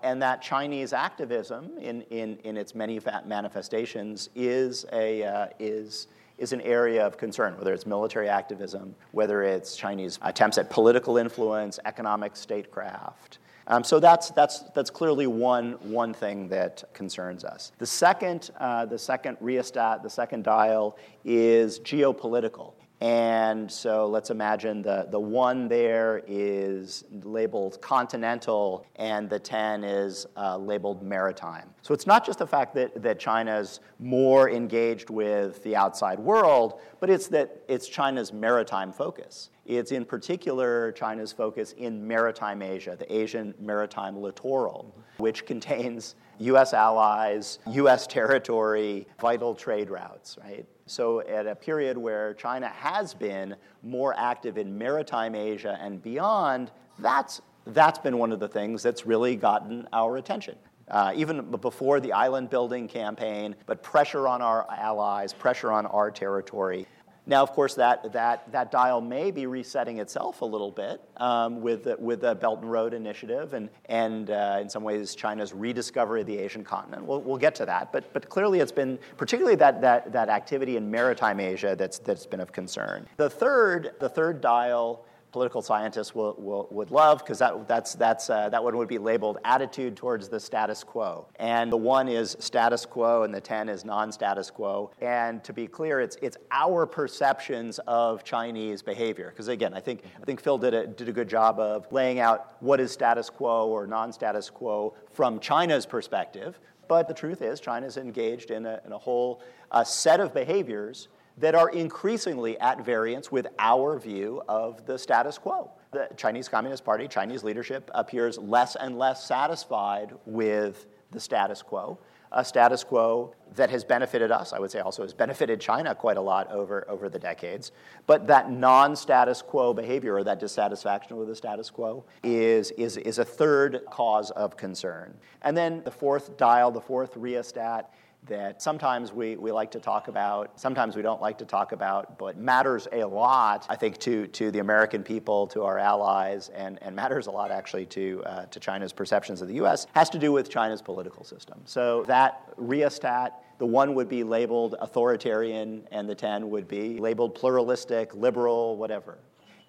And 0.00 0.22
that 0.22 0.40
Chinese 0.40 0.92
activism 0.92 1.78
in, 1.78 2.02
in, 2.02 2.38
in 2.44 2.56
its 2.56 2.76
many 2.76 3.00
manifestations 3.26 4.30
is, 4.36 4.86
a, 4.92 5.24
uh, 5.24 5.46
is, 5.58 6.06
is 6.38 6.52
an 6.52 6.60
area 6.60 7.04
of 7.04 7.16
concern, 7.16 7.56
whether 7.58 7.74
it's 7.74 7.86
military 7.86 8.28
activism, 8.28 8.94
whether 9.10 9.42
it's 9.42 9.74
Chinese 9.74 10.20
attempts 10.22 10.58
at 10.58 10.70
political 10.70 11.16
influence, 11.16 11.80
economic 11.84 12.36
statecraft. 12.36 13.38
Um, 13.66 13.84
so 13.84 14.00
that's, 14.00 14.30
that's, 14.30 14.60
that's 14.74 14.90
clearly 14.90 15.26
one, 15.26 15.72
one 15.82 16.12
thing 16.12 16.48
that 16.48 16.84
concerns 16.94 17.44
us. 17.44 17.72
The 17.78 17.86
second, 17.86 18.50
uh, 18.58 18.86
the 18.86 18.98
second 18.98 19.36
rheostat, 19.40 20.02
the 20.02 20.10
second 20.10 20.44
dial, 20.44 20.96
is 21.24 21.78
geopolitical. 21.80 22.72
And 23.02 23.68
so 23.68 24.06
let's 24.06 24.30
imagine 24.30 24.80
the, 24.80 25.08
the 25.10 25.18
one 25.18 25.66
there 25.66 26.22
is 26.28 27.02
labeled 27.24 27.82
continental 27.82 28.86
and 28.94 29.28
the 29.28 29.40
10 29.40 29.82
is 29.82 30.24
uh, 30.36 30.56
labeled 30.56 31.02
maritime. 31.02 31.68
So 31.82 31.94
it's 31.94 32.06
not 32.06 32.24
just 32.24 32.38
the 32.38 32.46
fact 32.46 32.76
that, 32.76 33.02
that 33.02 33.18
China's 33.18 33.80
more 33.98 34.50
engaged 34.50 35.10
with 35.10 35.64
the 35.64 35.74
outside 35.74 36.20
world, 36.20 36.80
but 37.00 37.10
it's 37.10 37.26
that 37.28 37.64
it's 37.66 37.88
China's 37.88 38.32
maritime 38.32 38.92
focus. 38.92 39.50
It's 39.66 39.90
in 39.90 40.04
particular 40.04 40.92
China's 40.92 41.32
focus 41.32 41.72
in 41.72 42.06
maritime 42.06 42.62
Asia, 42.62 42.94
the 42.96 43.12
Asian 43.12 43.52
maritime 43.58 44.16
littoral, 44.16 44.94
which 45.16 45.44
contains 45.44 46.14
US 46.38 46.72
allies, 46.72 47.58
US 47.66 48.06
territory, 48.06 49.08
vital 49.20 49.56
trade 49.56 49.90
routes, 49.90 50.38
right? 50.40 50.66
So, 50.92 51.20
at 51.20 51.46
a 51.46 51.54
period 51.54 51.96
where 51.96 52.34
China 52.34 52.68
has 52.68 53.14
been 53.14 53.56
more 53.82 54.12
active 54.14 54.58
in 54.58 54.76
maritime 54.76 55.34
Asia 55.34 55.78
and 55.80 56.02
beyond, 56.02 56.70
that's, 56.98 57.40
that's 57.68 57.98
been 57.98 58.18
one 58.18 58.30
of 58.30 58.40
the 58.40 58.48
things 58.48 58.82
that's 58.82 59.06
really 59.06 59.34
gotten 59.34 59.88
our 59.94 60.18
attention. 60.18 60.54
Uh, 60.88 61.10
even 61.16 61.50
before 61.50 61.98
the 61.98 62.12
island 62.12 62.50
building 62.50 62.88
campaign, 62.88 63.56
but 63.64 63.82
pressure 63.82 64.28
on 64.28 64.42
our 64.42 64.66
allies, 64.70 65.32
pressure 65.32 65.72
on 65.72 65.86
our 65.86 66.10
territory. 66.10 66.86
Now, 67.24 67.42
of 67.42 67.52
course, 67.52 67.74
that, 67.74 68.12
that, 68.12 68.50
that 68.50 68.72
dial 68.72 69.00
may 69.00 69.30
be 69.30 69.46
resetting 69.46 69.98
itself 69.98 70.40
a 70.40 70.44
little 70.44 70.72
bit 70.72 71.00
um, 71.18 71.60
with, 71.60 71.84
the, 71.84 71.96
with 71.96 72.22
the 72.22 72.34
Belt 72.34 72.62
and 72.62 72.70
Road 72.70 72.94
Initiative 72.94 73.54
and, 73.54 73.68
and 73.84 74.30
uh, 74.30 74.58
in 74.60 74.68
some 74.68 74.82
ways 74.82 75.14
China's 75.14 75.52
rediscovery 75.52 76.22
of 76.22 76.26
the 76.26 76.36
Asian 76.36 76.64
continent. 76.64 77.04
We'll, 77.04 77.20
we'll 77.20 77.38
get 77.38 77.54
to 77.56 77.66
that. 77.66 77.92
But, 77.92 78.12
but 78.12 78.28
clearly, 78.28 78.58
it's 78.58 78.72
been 78.72 78.98
particularly 79.16 79.56
that, 79.56 79.80
that, 79.82 80.12
that 80.12 80.28
activity 80.28 80.76
in 80.76 80.90
maritime 80.90 81.38
Asia 81.38 81.76
that's, 81.76 82.00
that's 82.00 82.26
been 82.26 82.40
of 82.40 82.50
concern. 82.50 83.06
The 83.18 83.30
third, 83.30 83.92
the 84.00 84.08
third 84.08 84.40
dial 84.40 85.04
political 85.32 85.62
scientists 85.62 86.14
will, 86.14 86.36
will, 86.38 86.68
would 86.70 86.90
love, 86.90 87.18
because 87.18 87.38
that, 87.38 87.66
that's, 87.66 87.94
that's, 87.94 88.28
uh, 88.28 88.50
that 88.50 88.62
one 88.62 88.76
would 88.76 88.88
be 88.88 88.98
labeled 88.98 89.38
attitude 89.44 89.96
towards 89.96 90.28
the 90.28 90.38
status 90.38 90.84
quo. 90.84 91.26
And 91.36 91.72
the 91.72 91.76
one 91.76 92.06
is 92.06 92.36
status 92.38 92.84
quo, 92.84 93.22
and 93.22 93.34
the 93.34 93.40
10 93.40 93.70
is 93.70 93.84
non 93.84 94.12
status 94.12 94.50
quo. 94.50 94.90
And 95.00 95.42
to 95.44 95.52
be 95.52 95.66
clear, 95.66 96.00
it's, 96.00 96.16
it's 96.20 96.36
our 96.50 96.86
perceptions 96.86 97.80
of 97.86 98.22
Chinese 98.22 98.82
behavior. 98.82 99.30
Because 99.30 99.48
again, 99.48 99.72
I 99.72 99.80
think, 99.80 100.02
I 100.20 100.24
think 100.24 100.40
Phil 100.40 100.58
did 100.58 100.74
a, 100.74 100.86
did 100.86 101.08
a 101.08 101.12
good 101.12 101.28
job 101.28 101.58
of 101.58 101.90
laying 101.90 102.20
out 102.20 102.56
what 102.60 102.78
is 102.78 102.92
status 102.92 103.30
quo 103.30 103.68
or 103.68 103.86
non 103.86 104.12
status 104.12 104.50
quo 104.50 104.94
from 105.12 105.40
China's 105.40 105.86
perspective. 105.86 106.60
But 106.88 107.08
the 107.08 107.14
truth 107.14 107.40
is, 107.40 107.58
China's 107.58 107.96
engaged 107.96 108.50
in 108.50 108.66
a, 108.66 108.80
in 108.84 108.92
a 108.92 108.98
whole 108.98 109.40
uh, 109.70 109.82
set 109.82 110.20
of 110.20 110.34
behaviors 110.34 111.08
that 111.38 111.54
are 111.54 111.70
increasingly 111.70 112.58
at 112.60 112.84
variance 112.84 113.32
with 113.32 113.46
our 113.58 113.98
view 113.98 114.42
of 114.48 114.84
the 114.86 114.98
status 114.98 115.38
quo. 115.38 115.70
The 115.92 116.08
Chinese 116.16 116.48
Communist 116.48 116.84
Party, 116.84 117.06
Chinese 117.08 117.44
leadership 117.44 117.90
appears 117.94 118.38
less 118.38 118.76
and 118.76 118.98
less 118.98 119.24
satisfied 119.26 120.14
with 120.26 120.86
the 121.10 121.20
status 121.20 121.62
quo. 121.62 121.98
A 122.34 122.42
status 122.42 122.82
quo 122.82 123.34
that 123.56 123.68
has 123.68 123.84
benefited 123.84 124.30
us, 124.30 124.54
I 124.54 124.58
would 124.58 124.70
say 124.70 124.80
also 124.80 125.02
has 125.02 125.12
benefited 125.12 125.60
China 125.60 125.94
quite 125.94 126.16
a 126.16 126.20
lot 126.20 126.50
over, 126.50 126.88
over 126.88 127.10
the 127.10 127.18
decades. 127.18 127.72
But 128.06 128.26
that 128.28 128.50
non 128.50 128.96
status 128.96 129.42
quo 129.42 129.74
behavior 129.74 130.14
or 130.14 130.24
that 130.24 130.40
dissatisfaction 130.40 131.18
with 131.18 131.28
the 131.28 131.36
status 131.36 131.68
quo 131.68 132.04
is, 132.24 132.70
is, 132.72 132.96
is 132.96 133.18
a 133.18 133.24
third 133.24 133.82
cause 133.90 134.30
of 134.30 134.56
concern. 134.56 135.14
And 135.42 135.54
then 135.54 135.82
the 135.84 135.90
fourth 135.90 136.38
dial, 136.38 136.70
the 136.70 136.80
fourth 136.80 137.18
rheostat, 137.18 137.92
that 138.28 138.62
sometimes 138.62 139.12
we, 139.12 139.36
we 139.36 139.50
like 139.50 139.70
to 139.72 139.80
talk 139.80 140.06
about, 140.06 140.60
sometimes 140.60 140.94
we 140.94 141.02
don't 141.02 141.20
like 141.20 141.38
to 141.38 141.44
talk 141.44 141.72
about, 141.72 142.18
but 142.18 142.36
matters 142.36 142.86
a 142.92 143.04
lot, 143.04 143.66
I 143.68 143.74
think, 143.74 143.98
to, 143.98 144.28
to 144.28 144.52
the 144.52 144.60
American 144.60 145.02
people, 145.02 145.48
to 145.48 145.64
our 145.64 145.78
allies, 145.78 146.48
and, 146.50 146.78
and 146.82 146.94
matters 146.94 147.26
a 147.26 147.32
lot 147.32 147.50
actually 147.50 147.86
to, 147.86 148.22
uh, 148.24 148.46
to 148.46 148.60
China's 148.60 148.92
perceptions 148.92 149.42
of 149.42 149.48
the 149.48 149.54
US, 149.64 149.88
has 149.94 150.08
to 150.10 150.18
do 150.18 150.30
with 150.30 150.48
China's 150.48 150.80
political 150.80 151.24
system. 151.24 151.60
So 151.64 152.04
that 152.04 152.52
rheostat, 152.56 153.42
the 153.58 153.66
one 153.66 153.94
would 153.94 154.08
be 154.08 154.22
labeled 154.22 154.76
authoritarian, 154.80 155.86
and 155.90 156.08
the 156.08 156.14
10 156.14 156.48
would 156.50 156.68
be 156.68 156.98
labeled 156.98 157.34
pluralistic, 157.34 158.14
liberal, 158.14 158.76
whatever. 158.76 159.18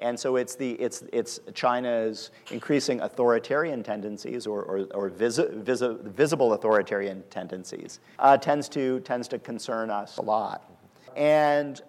And 0.04 0.20
so 0.20 0.36
it's, 0.36 0.56
the, 0.56 0.72
it's, 0.74 1.02
it's 1.14 1.40
China's 1.54 2.32
increasing 2.52 3.00
authoritarian 3.00 3.84
tendencies 3.84 4.46
or, 4.46 4.62
or, 4.64 4.80
or 4.94 5.08
visi, 5.08 5.46
visi, 5.50 5.96
visible 6.04 6.52
authoritarian 6.52 7.24
tendencies 7.30 8.02
uh, 8.20 8.36
tends, 8.36 8.68
to, 8.70 9.00
tends 9.00 9.30
to 9.30 9.40
concern 9.40 9.90
us 9.90 10.18
a 10.18 10.22
lot. 10.22 10.70
And 11.16 11.82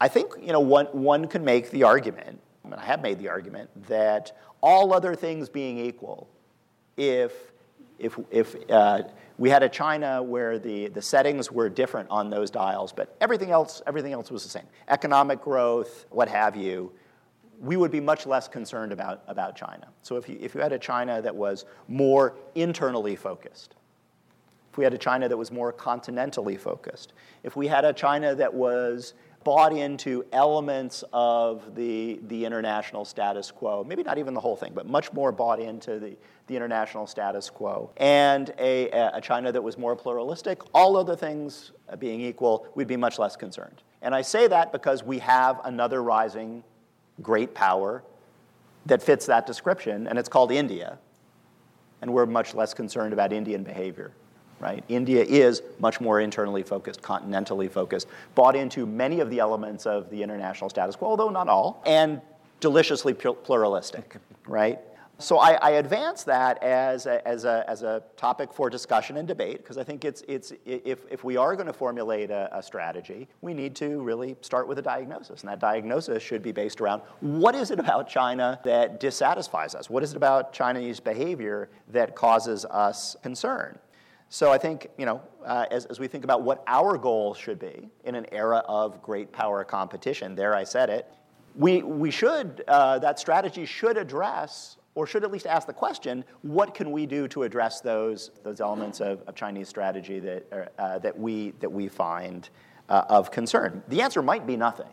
I 0.00 0.08
think 0.08 0.32
you 0.40 0.50
know, 0.52 0.60
one, 0.60 0.86
one 0.86 1.28
can 1.28 1.44
make 1.44 1.70
the 1.70 1.82
argument, 1.82 2.40
and 2.64 2.74
I 2.74 2.82
have 2.86 3.02
made 3.02 3.18
the 3.18 3.28
argument, 3.28 3.68
that 3.86 4.32
all 4.62 4.94
other 4.94 5.14
things 5.14 5.50
being 5.50 5.78
equal, 5.78 6.30
if, 6.96 7.32
if, 7.98 8.18
if 8.30 8.56
uh, 8.70 9.02
we 9.36 9.50
had 9.50 9.62
a 9.62 9.68
China 9.68 10.22
where 10.22 10.58
the, 10.58 10.88
the 10.88 11.02
settings 11.02 11.52
were 11.52 11.68
different 11.68 12.08
on 12.08 12.30
those 12.30 12.50
dials, 12.50 12.92
but 12.92 13.14
everything 13.20 13.50
else, 13.50 13.82
everything 13.86 14.14
else 14.14 14.30
was 14.30 14.42
the 14.42 14.48
same. 14.48 14.66
Economic 14.88 15.42
growth, 15.42 16.06
what 16.08 16.30
have 16.30 16.56
you, 16.56 16.90
we 17.62 17.76
would 17.76 17.92
be 17.92 18.00
much 18.00 18.26
less 18.26 18.48
concerned 18.48 18.92
about, 18.92 19.22
about 19.28 19.56
China. 19.56 19.86
So 20.02 20.16
if 20.16 20.28
you, 20.28 20.36
if 20.40 20.54
you 20.54 20.60
had 20.60 20.72
a 20.72 20.78
China 20.78 21.22
that 21.22 21.34
was 21.34 21.64
more 21.86 22.34
internally 22.56 23.14
focused, 23.14 23.76
if 24.72 24.78
we 24.78 24.84
had 24.84 24.92
a 24.92 24.98
China 24.98 25.28
that 25.28 25.36
was 25.36 25.52
more 25.52 25.72
continentally 25.72 26.58
focused, 26.58 27.12
if 27.44 27.54
we 27.54 27.68
had 27.68 27.84
a 27.84 27.92
China 27.92 28.34
that 28.34 28.52
was 28.52 29.14
bought 29.44 29.72
into 29.72 30.24
elements 30.32 31.04
of 31.12 31.74
the, 31.74 32.20
the 32.28 32.44
international 32.44 33.04
status 33.04 33.50
quo, 33.50 33.84
maybe 33.84 34.02
not 34.02 34.18
even 34.18 34.34
the 34.34 34.40
whole 34.40 34.56
thing, 34.56 34.72
but 34.74 34.86
much 34.86 35.12
more 35.12 35.30
bought 35.30 35.60
into 35.60 35.98
the, 35.98 36.16
the 36.48 36.56
international 36.56 37.06
status 37.06 37.48
quo, 37.48 37.90
and 37.96 38.52
a, 38.58 38.88
a 38.90 39.20
China 39.20 39.52
that 39.52 39.62
was 39.62 39.78
more 39.78 39.94
pluralistic, 39.94 40.60
all 40.74 40.96
other 40.96 41.14
things 41.14 41.72
being 41.98 42.20
equal, 42.20 42.66
we'd 42.74 42.88
be 42.88 42.96
much 42.96 43.18
less 43.18 43.36
concerned. 43.36 43.82
And 44.00 44.14
I 44.14 44.22
say 44.22 44.48
that 44.48 44.72
because 44.72 45.04
we 45.04 45.20
have 45.20 45.60
another 45.64 46.02
rising 46.02 46.64
great 47.20 47.54
power 47.54 48.02
that 48.86 49.02
fits 49.02 49.26
that 49.26 49.46
description, 49.46 50.06
and 50.06 50.18
it's 50.18 50.28
called 50.28 50.50
India. 50.50 50.98
And 52.00 52.12
we're 52.12 52.26
much 52.26 52.54
less 52.54 52.74
concerned 52.74 53.12
about 53.12 53.32
Indian 53.32 53.62
behavior, 53.62 54.10
right? 54.58 54.82
India 54.88 55.22
is 55.22 55.62
much 55.78 56.00
more 56.00 56.20
internally 56.20 56.62
focused, 56.62 57.00
continentally 57.00 57.70
focused, 57.70 58.08
bought 58.34 58.56
into 58.56 58.86
many 58.86 59.20
of 59.20 59.30
the 59.30 59.38
elements 59.38 59.86
of 59.86 60.10
the 60.10 60.22
international 60.22 60.68
status 60.68 60.96
quo, 60.96 61.08
although 61.08 61.30
not 61.30 61.48
all, 61.48 61.82
and 61.86 62.20
deliciously 62.60 63.14
pluralistic, 63.14 64.16
right? 64.46 64.80
So 65.18 65.38
I, 65.38 65.52
I, 65.52 65.70
advance 65.72 66.24
that 66.24 66.60
as 66.64 67.06
a, 67.06 67.26
as, 67.26 67.44
a, 67.44 67.64
as 67.68 67.84
a 67.84 68.02
topic 68.16 68.52
for 68.52 68.68
discussion 68.68 69.18
and 69.18 69.28
debate 69.28 69.58
because 69.58 69.78
I 69.78 69.84
think 69.84 70.04
it's, 70.04 70.24
it's, 70.26 70.52
if, 70.66 71.00
if 71.10 71.22
we 71.22 71.36
are 71.36 71.54
going 71.54 71.68
to 71.68 71.72
formulate 71.72 72.30
a, 72.32 72.48
a, 72.56 72.60
strategy, 72.60 73.28
we 73.40 73.54
need 73.54 73.76
to 73.76 74.02
really 74.02 74.36
start 74.40 74.66
with 74.66 74.80
a 74.80 74.82
diagnosis. 74.82 75.42
And 75.42 75.50
that 75.50 75.60
diagnosis 75.60 76.22
should 76.24 76.42
be 76.42 76.50
based 76.50 76.80
around 76.80 77.02
what 77.20 77.54
is 77.54 77.70
it 77.70 77.78
about 77.78 78.08
China 78.08 78.58
that 78.64 78.98
dissatisfies 78.98 79.76
us? 79.76 79.88
What 79.88 80.02
is 80.02 80.10
it 80.10 80.16
about 80.16 80.52
Chinese 80.52 80.98
behavior 80.98 81.68
that 81.88 82.16
causes 82.16 82.64
us 82.64 83.14
concern? 83.22 83.78
So 84.28 84.50
I 84.50 84.58
think, 84.58 84.88
you 84.98 85.06
know, 85.06 85.20
uh, 85.44 85.66
as, 85.70 85.84
as 85.86 86.00
we 86.00 86.08
think 86.08 86.24
about 86.24 86.42
what 86.42 86.64
our 86.66 86.98
goal 86.98 87.34
should 87.34 87.58
be 87.58 87.90
in 88.04 88.14
an 88.14 88.26
era 88.32 88.64
of 88.66 89.00
great 89.02 89.30
power 89.30 89.62
competition, 89.62 90.34
there 90.34 90.56
I 90.56 90.64
said 90.64 90.90
it, 90.90 91.06
we, 91.54 91.82
we 91.82 92.10
should, 92.10 92.64
uh, 92.66 92.98
that 93.00 93.20
strategy 93.20 93.66
should 93.66 93.98
address 93.98 94.78
or 94.94 95.06
should 95.06 95.24
at 95.24 95.32
least 95.32 95.46
ask 95.46 95.66
the 95.66 95.72
question 95.72 96.24
what 96.42 96.74
can 96.74 96.90
we 96.90 97.06
do 97.06 97.26
to 97.28 97.44
address 97.44 97.80
those, 97.80 98.30
those 98.42 98.60
elements 98.60 99.00
of, 99.00 99.22
of 99.26 99.34
Chinese 99.34 99.68
strategy 99.68 100.20
that, 100.20 100.72
uh, 100.78 100.98
that, 100.98 101.18
we, 101.18 101.52
that 101.60 101.70
we 101.70 101.88
find 101.88 102.50
uh, 102.88 103.04
of 103.08 103.30
concern? 103.30 103.82
The 103.88 104.02
answer 104.02 104.22
might 104.22 104.46
be 104.46 104.56
nothing. 104.56 104.90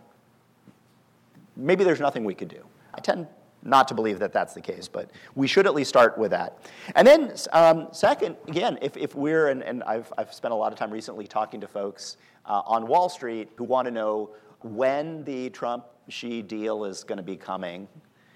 Maybe 1.56 1.84
there's 1.84 2.00
nothing 2.00 2.24
we 2.24 2.34
could 2.34 2.48
do. 2.48 2.64
I 2.94 3.02
tend 3.02 3.28
not 3.62 3.90
to 3.90 3.94
believe 3.94 4.20
that 4.20 4.32
that's 4.32 4.54
the 4.54 4.62
case, 4.62 4.88
but 4.88 5.12
we 5.36 5.46
should 5.46 5.66
at 5.66 5.76
least 5.76 5.90
start 5.90 6.18
with 6.18 6.32
that. 6.32 6.60
And 6.96 7.06
then, 7.06 7.34
um, 7.52 7.90
second, 7.92 8.38
again, 8.48 8.80
if, 8.82 8.96
if 8.96 9.16
we're, 9.16 9.50
and, 9.50 9.62
and 9.64 9.84
I've, 9.84 10.12
I've 10.18 10.34
spent 10.34 10.54
a 10.54 10.56
lot 10.56 10.72
of 10.72 10.80
time 10.80 10.92
recently 10.92 11.28
talking 11.28 11.60
to 11.60 11.68
folks 11.68 12.16
uh, 12.46 12.62
on 12.66 12.88
Wall 12.88 13.10
Street 13.10 13.50
who 13.58 13.66
want 13.66 13.86
to 13.86 13.92
know 13.92 14.32
when 14.62 15.26
the 15.26 15.50
Trump 15.50 15.86
Xi 16.08 16.42
deal 16.42 16.86
is 16.86 17.04
going 17.04 17.18
to 17.18 17.24
be 17.24 17.36
coming 17.36 17.88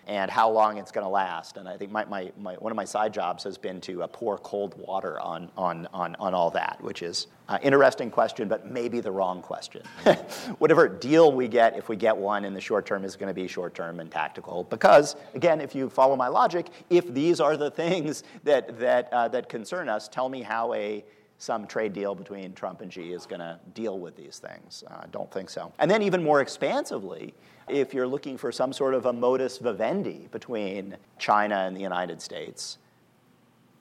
and 0.07 0.29
how 0.29 0.49
long 0.49 0.77
it's 0.77 0.91
going 0.91 1.05
to 1.05 1.09
last. 1.09 1.57
And 1.57 1.67
I 1.67 1.77
think 1.77 1.91
my, 1.91 2.03
my, 2.05 2.31
my, 2.37 2.55
one 2.55 2.71
of 2.71 2.75
my 2.75 2.85
side 2.85 3.13
jobs 3.13 3.43
has 3.45 3.57
been 3.57 3.79
to 3.81 4.03
uh, 4.03 4.07
pour 4.07 4.37
cold 4.37 4.75
water 4.77 5.19
on, 5.19 5.49
on, 5.57 5.87
on, 5.93 6.15
on 6.19 6.33
all 6.33 6.49
that, 6.51 6.77
which 6.81 7.01
is 7.01 7.27
uh, 7.47 7.57
interesting 7.61 8.09
question, 8.11 8.47
but 8.47 8.69
maybe 8.69 8.99
the 8.99 9.11
wrong 9.11 9.41
question. 9.41 9.83
Whatever 10.59 10.87
deal 10.87 11.31
we 11.31 11.47
get, 11.47 11.77
if 11.77 11.87
we 11.87 11.95
get 11.95 12.15
one 12.15 12.43
in 12.45 12.53
the 12.53 12.61
short 12.61 12.85
term, 12.85 13.05
is 13.05 13.15
going 13.15 13.27
to 13.27 13.33
be 13.33 13.47
short 13.47 13.75
term 13.75 13.99
and 13.99 14.11
tactical. 14.11 14.65
Because, 14.65 15.15
again, 15.35 15.61
if 15.61 15.73
you 15.73 15.89
follow 15.89 16.15
my 16.15 16.27
logic, 16.27 16.67
if 16.89 17.13
these 17.13 17.39
are 17.39 17.55
the 17.55 17.71
things 17.71 18.23
that, 18.43 18.79
that, 18.79 19.11
uh, 19.13 19.27
that 19.29 19.47
concern 19.47 19.87
us, 19.87 20.07
tell 20.07 20.27
me 20.29 20.41
how 20.41 20.73
a 20.73 21.03
some 21.39 21.67
trade 21.67 21.91
deal 21.91 22.15
between 22.15 22.53
Trump 22.53 22.79
and 22.79 22.93
Xi 22.93 23.11
is 23.11 23.25
going 23.25 23.39
to 23.39 23.59
deal 23.73 23.99
with 23.99 24.15
these 24.15 24.39
things. 24.39 24.83
I 24.87 24.93
uh, 24.93 25.05
don't 25.11 25.29
think 25.31 25.49
so. 25.49 25.73
And 25.79 25.91
then, 25.91 26.01
even 26.01 26.23
more 26.23 26.41
expansively, 26.41 27.33
if 27.67 27.93
you're 27.93 28.07
looking 28.07 28.37
for 28.37 28.51
some 28.51 28.73
sort 28.73 28.93
of 28.93 29.05
a 29.05 29.13
modus 29.13 29.57
vivendi 29.57 30.27
between 30.31 30.97
China 31.17 31.55
and 31.55 31.75
the 31.75 31.81
United 31.81 32.21
States, 32.21 32.77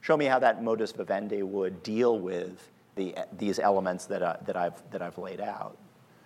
show 0.01 0.17
me 0.17 0.27
how 0.27 0.39
that 0.39 0.63
modus 0.63 0.93
vivendi 0.93 1.43
would 1.43 1.83
deal 1.83 2.19
with 2.19 2.71
the, 2.95 3.15
these 3.39 3.59
elements 3.59 4.07
that, 4.07 4.23
uh, 4.23 4.37
that, 4.47 4.57
I've, 4.57 4.91
that 4.91 5.03
I've 5.03 5.19
laid 5.19 5.41
out. 5.41 5.77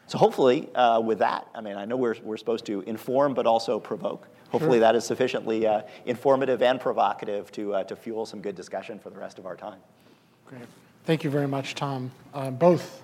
So 0.08 0.18
hopefully, 0.18 0.68
uh, 0.74 1.00
with 1.00 1.18
that, 1.18 1.48
I 1.54 1.60
mean, 1.60 1.76
I 1.76 1.84
know 1.84 1.96
we're, 1.96 2.16
we're 2.22 2.36
supposed 2.36 2.64
to 2.66 2.80
inform 2.82 3.34
but 3.34 3.46
also 3.46 3.80
provoke. 3.80 4.28
Hopefully, 4.50 4.74
sure. 4.74 4.80
that 4.80 4.94
is 4.94 5.04
sufficiently 5.04 5.66
uh, 5.66 5.82
informative 6.04 6.62
and 6.62 6.80
provocative 6.80 7.50
to, 7.52 7.74
uh, 7.74 7.84
to 7.84 7.96
fuel 7.96 8.24
some 8.24 8.40
good 8.40 8.54
discussion 8.54 9.00
for 9.00 9.10
the 9.10 9.18
rest 9.18 9.38
of 9.38 9.46
our 9.46 9.56
time. 9.56 9.78
Great. 10.46 10.62
Thank 11.04 11.24
you 11.24 11.30
very 11.30 11.48
much, 11.48 11.74
Tom. 11.74 12.12
Uh, 12.32 12.50
both, 12.50 13.02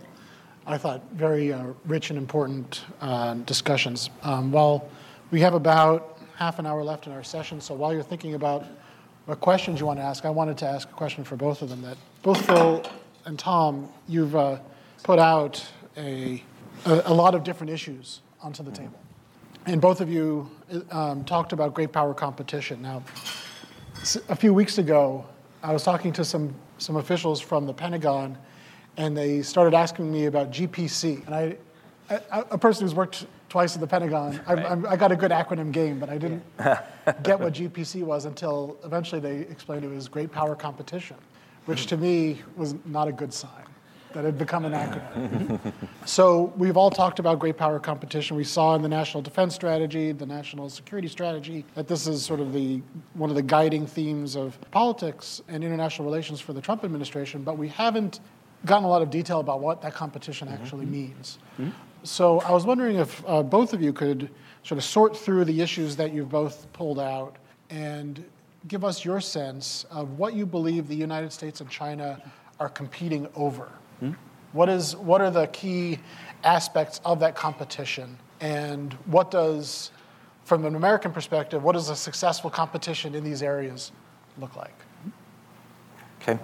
I 0.67 0.79
thought, 0.79 1.03
very 1.13 1.53
uh, 1.53 1.67
rich 1.87 2.11
and 2.11 2.19
important 2.19 2.85
discussions. 3.47 4.11
Um, 4.23 4.53
well, 4.53 4.89
we 5.31 5.41
have 5.41 5.55
about 5.55 6.19
half 6.37 6.59
an 6.59 6.67
hour 6.67 6.85
left 6.85 7.07
in 7.07 7.13
our 7.13 7.25
session, 7.25 7.61
so 7.61 7.75
while 7.75 7.93
you're 7.93 8.03
thinking 8.03 8.35
about 8.35 8.65
what 9.27 9.41
questions 9.41 9.81
you 9.81 9.87
want 9.87 9.99
to 9.99 10.05
ask, 10.05 10.25
I 10.25 10.31
wanted 10.31 10.59
to 10.59 10.67
ask 10.67 10.89
a 10.89 10.93
question 10.93 11.25
for 11.25 11.37
both 11.37 11.63
of 11.63 11.69
them 11.69 11.83
that 11.83 11.97
both 12.23 12.45
Phil 12.45 12.85
and 13.25 13.39
Tom, 13.39 13.89
you've 14.09 14.35
uh, 14.35 14.59
put 15.03 15.19
out 15.19 15.65
a, 15.97 16.43
a, 16.87 17.03
a, 17.07 17.15
lot 17.15 17.35
of 17.35 17.45
different 17.45 17.73
issues 17.73 18.21
onto 18.41 18.63
the 18.63 18.71
table. 18.71 18.99
And 19.67 19.81
both 19.81 20.01
of 20.01 20.09
you 20.11 20.51
um, 20.91 21.25
talked 21.25 21.53
about 21.53 21.75
great 21.75 21.93
power 21.93 22.15
competition. 22.15 22.83
Now, 22.83 23.03
a 24.29 24.35
few 24.35 24.53
weeks 24.53 24.79
ago, 24.79 25.25
I 25.63 25.73
was 25.73 25.85
talking 25.85 26.13
to 26.15 26.25
some, 26.25 26.53
some 26.79 26.97
officials 26.97 27.41
from 27.41 27.67
the 27.67 27.73
Pentagon, 27.73 28.37
and 28.97 29.17
they 29.17 29.43
started 29.43 29.75
asking 29.75 30.11
me 30.13 30.27
about 30.27 30.51
GPC. 30.51 31.27
And 31.27 31.35
I, 31.35 31.57
I 32.11 32.45
a 32.51 32.59
person 32.59 32.85
who's 32.85 32.95
worked 32.95 33.27
twice 33.49 33.75
at 33.75 33.81
the 33.81 33.87
Pentagon, 33.87 34.41
right. 34.49 34.59
I, 34.59 34.93
I, 34.93 34.97
got 34.97 35.13
a 35.13 35.17
good 35.17 35.31
acronym 35.31 35.73
game, 35.73 35.99
but 35.99 36.09
I 36.09 36.17
didn't 36.17 36.43
get 37.23 37.39
what 37.39 37.53
GPC 37.55 38.03
was 38.03 38.25
until 38.25 38.79
eventually 38.83 39.21
they 39.21 39.41
explained 39.51 39.85
it 39.85 39.91
was 39.91 40.09
Great 40.09 40.33
Power 40.33 40.55
Competition 40.55 41.17
which 41.67 41.87
to 41.87 41.97
me 41.97 42.41
was 42.57 42.75
not 42.85 43.09
a 43.09 43.13
good 43.13 43.33
sign 43.33 43.51
that 44.13 44.21
it 44.21 44.27
had 44.27 44.39
become 44.39 44.67
an 44.67 44.73
acronym. 44.73 45.73
so 46.05 46.53
we've 46.59 46.77
all 46.77 46.91
talked 46.91 47.19
about 47.19 47.39
great 47.39 47.57
power 47.57 47.79
competition. 47.81 48.37
We 48.37 48.45
saw 48.45 48.75
in 48.75 48.83
the 48.83 48.89
national 48.89 49.23
defense 49.23 49.55
strategy, 49.55 50.13
the 50.13 50.27
national 50.27 50.69
security 50.69 51.09
strategy, 51.09 51.65
that 51.75 51.89
this 51.89 52.07
is 52.07 52.23
sort 52.23 52.41
of 52.41 52.53
the 52.53 52.83
one 53.15 53.31
of 53.31 53.37
the 53.37 53.43
guiding 53.43 53.87
themes 53.87 54.37
of 54.37 54.59
politics 54.71 55.41
and 55.49 55.65
international 55.65 56.05
relations 56.05 56.43
for 56.43 56.53
the 56.53 56.61
Trump 56.61 56.85
administration. 56.85 57.43
But 57.43 57.57
we 57.57 57.69
haven't 57.69 58.21
gotten 58.65 58.85
a 58.85 58.89
lot 58.89 59.03
of 59.03 59.11
detail 59.11 59.41
about 59.41 59.61
what 59.61 59.83
that 59.83 59.95
competition 59.95 60.49
mm-hmm. 60.49 60.63
actually 60.63 60.85
mm-hmm. 60.85 60.93
means. 60.93 61.39
Mm-hmm. 61.59 61.71
So 62.05 62.41
I 62.41 62.51
was 62.51 62.65
wondering 62.65 62.97
if 62.97 63.23
uh, 63.27 63.43
both 63.43 63.73
of 63.73 63.83
you 63.83 63.93
could 63.93 64.29
sort 64.65 64.79
of 64.79 64.85
sort 64.85 65.17
through 65.17 65.45
the 65.45 65.61
issues 65.61 65.97
that 65.97 66.13
you've 66.13 66.31
both 66.31 66.73
pulled 66.73 66.99
out 66.99 67.37
and 67.71 68.25
give 68.69 68.85
us 68.85 69.05
your 69.05 69.21
sense 69.21 69.85
of 69.91 70.19
what 70.19 70.35
you 70.35 70.47
believe 70.47 70.89
the 70.89 70.95
United 70.95 71.33
States 71.33 71.61
and 71.61 71.71
China 71.71 72.21
are 72.61 72.69
competing 72.69 73.29
over. 73.35 73.71
Hmm? 74.01 74.13
What, 74.53 74.69
is, 74.69 74.95
what 74.97 75.21
are 75.21 75.31
the 75.31 75.47
key 75.49 75.99
aspects 76.45 77.01
of 77.05 77.21
that 77.21 77.35
competition? 77.35 78.19
And 78.41 78.93
what 79.07 79.31
does, 79.31 79.91
from 80.45 80.65
an 80.65 80.75
American 80.75 81.13
perspective, 81.13 81.63
what 81.63 81.73
does 81.73 81.89
a 81.89 81.97
successful 81.97 82.51
competition 82.51 83.15
in 83.15 83.25
these 83.25 83.43
areas 83.43 83.93
look 84.39 84.55
like? 84.57 84.75
Okay. 86.21 86.39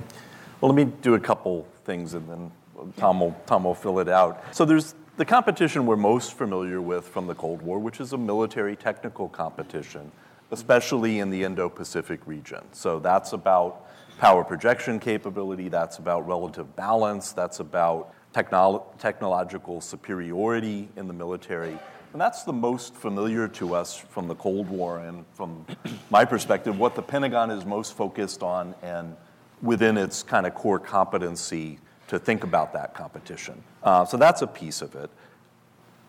Well, 0.61 0.73
let 0.73 0.77
me 0.77 0.93
do 1.03 1.15
a 1.15 1.21
couple 1.21 1.67
things 1.85 2.15
and 2.15 2.29
then 2.29 2.53
Tom 2.97 3.21
will, 3.21 3.37
Tom 3.47 3.65
will 3.65 3.75
fill 3.75 3.99
it 3.99 4.09
out. 4.09 4.43
So 4.53 4.65
there's 4.65 4.95
the 5.17 5.25
competition 5.25 5.87
we're 5.87 5.97
most 5.97 6.35
familiar 6.35 6.81
with 6.81 7.07
from 7.07 7.27
the 7.27 7.35
Cold 7.35 7.63
War, 7.63 7.79
which 7.79 8.01
is 8.01 8.13
a 8.13 8.19
military 8.19 8.77
technical 8.77 9.29
competition 9.29 10.13
especially 10.51 11.19
in 11.19 11.31
the 11.31 11.43
Indo-Pacific 11.43 12.21
region. 12.27 12.61
So 12.73 12.99
that's 12.99 13.33
about 13.33 13.87
power 14.19 14.45
projection 14.45 14.99
capability, 14.99 15.69
that's 15.69 15.99
about 15.99 16.27
relative 16.27 16.75
balance, 16.75 17.33
that's 17.33 17.61
about 17.61 18.13
technolo- 18.33 18.85
technological 18.99 19.81
superiority 19.81 20.89
in 20.97 21.07
the 21.07 21.13
military. 21.13 21.79
And 22.13 22.21
that's 22.21 22.45
the 22.45 22.53
most 22.53 22.95
familiar 22.95 23.47
to 23.49 23.75
us 23.75 23.97
from 23.97 24.29
the 24.29 24.35
Cold 24.35 24.69
War 24.69 25.01
and 25.01 25.27
from 25.35 25.67
my 26.11 26.25
perspective, 26.25 26.79
what 26.79 26.95
the 26.95 27.03
Pentagon 27.03 27.51
is 27.51 27.67
most 27.67 27.95
focused 27.97 28.43
on 28.43 28.75
and 28.83 29.15
within 29.63 29.97
its 29.97 30.23
kind 30.23 30.47
of 30.47 30.55
core 30.55 30.79
competency 30.79 31.79
to 32.09 32.19
think 32.19 32.45
about 32.45 32.73
that 32.73 32.95
competition. 32.95 33.63
Uh, 33.83 34.05
so 34.05 34.17
that's 34.17 34.43
a 34.43 34.47
piece 34.47 34.83
of 34.83 34.95
it. 34.95 35.11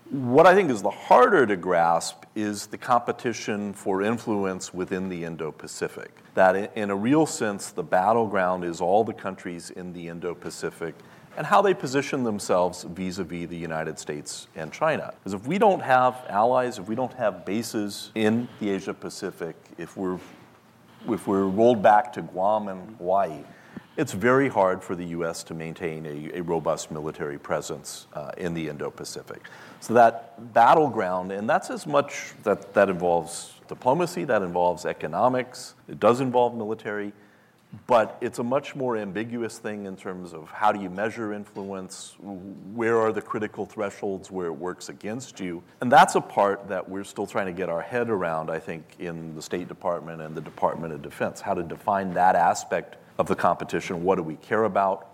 What 0.09 0.47
I 0.47 0.55
think 0.55 0.71
is 0.71 0.81
the 0.81 0.89
harder 0.89 1.45
to 1.45 1.55
grasp 1.55 2.23
is 2.35 2.65
the 2.65 2.77
competition 2.77 3.73
for 3.73 4.01
influence 4.01 4.73
within 4.73 5.07
the 5.07 5.23
Indo 5.23 5.51
Pacific. 5.51 6.11
That, 6.33 6.75
in 6.75 6.89
a 6.89 6.95
real 6.95 7.27
sense, 7.27 7.69
the 7.69 7.83
battleground 7.83 8.63
is 8.63 8.81
all 8.81 9.03
the 9.03 9.13
countries 9.13 9.69
in 9.69 9.93
the 9.93 10.07
Indo 10.07 10.33
Pacific 10.33 10.95
and 11.37 11.45
how 11.45 11.61
they 11.61 11.73
position 11.73 12.23
themselves 12.23 12.83
vis 12.83 13.19
a 13.19 13.23
vis 13.23 13.47
the 13.47 13.55
United 13.55 13.99
States 13.99 14.47
and 14.55 14.73
China. 14.73 15.13
Because 15.19 15.33
if 15.33 15.45
we 15.47 15.57
don't 15.57 15.81
have 15.81 16.25
allies, 16.27 16.79
if 16.79 16.87
we 16.87 16.95
don't 16.95 17.13
have 17.13 17.45
bases 17.45 18.11
in 18.15 18.47
the 18.59 18.69
Asia 18.71 18.93
Pacific, 18.93 19.55
if 19.77 19.95
we're, 19.95 20.19
if 21.07 21.27
we're 21.27 21.45
rolled 21.45 21.81
back 21.81 22.13
to 22.13 22.21
Guam 22.21 22.67
and 22.67 22.95
Hawaii, 22.97 23.43
it's 23.97 24.13
very 24.13 24.47
hard 24.47 24.81
for 24.81 24.95
the 24.95 25.05
US 25.07 25.43
to 25.43 25.53
maintain 25.53 26.05
a, 26.05 26.39
a 26.39 26.41
robust 26.41 26.89
military 26.89 27.37
presence 27.37 28.07
uh, 28.13 28.31
in 28.37 28.53
the 28.53 28.69
Indo 28.69 28.89
Pacific. 28.89 29.41
So 29.81 29.93
that 29.93 30.53
battleground, 30.53 31.31
and 31.31 31.49
that's 31.49 31.69
as 31.69 31.85
much 31.85 32.33
that, 32.43 32.73
that 32.73 32.89
involves 32.89 33.53
diplomacy, 33.67 34.23
that 34.25 34.41
involves 34.41 34.85
economics, 34.85 35.75
it 35.87 35.99
does 35.99 36.21
involve 36.21 36.55
military, 36.55 37.13
but 37.85 38.17
it's 38.19 38.39
a 38.39 38.43
much 38.43 38.75
more 38.75 38.97
ambiguous 38.97 39.59
thing 39.59 39.85
in 39.85 39.95
terms 39.95 40.33
of 40.33 40.49
how 40.49 40.71
do 40.71 40.81
you 40.81 40.89
measure 40.89 41.33
influence, 41.33 42.15
where 42.19 42.99
are 42.99 43.11
the 43.11 43.21
critical 43.21 43.65
thresholds 43.65 44.31
where 44.31 44.47
it 44.47 44.53
works 44.53 44.89
against 44.89 45.39
you. 45.39 45.61
And 45.81 45.91
that's 45.91 46.15
a 46.15 46.21
part 46.21 46.67
that 46.69 46.89
we're 46.89 47.03
still 47.03 47.27
trying 47.27 47.45
to 47.45 47.51
get 47.51 47.69
our 47.69 47.81
head 47.81 48.09
around, 48.09 48.49
I 48.49 48.59
think, 48.59 48.83
in 48.97 49.35
the 49.35 49.41
State 49.41 49.67
Department 49.67 50.21
and 50.21 50.35
the 50.35 50.41
Department 50.41 50.93
of 50.93 51.01
Defense, 51.03 51.41
how 51.41 51.53
to 51.53 51.63
define 51.63 52.13
that 52.15 52.35
aspect 52.35 52.97
of 53.19 53.27
the 53.27 53.35
competition. 53.35 54.03
What 54.03 54.15
do 54.15 54.23
we 54.23 54.35
care 54.37 54.63
about? 54.63 55.05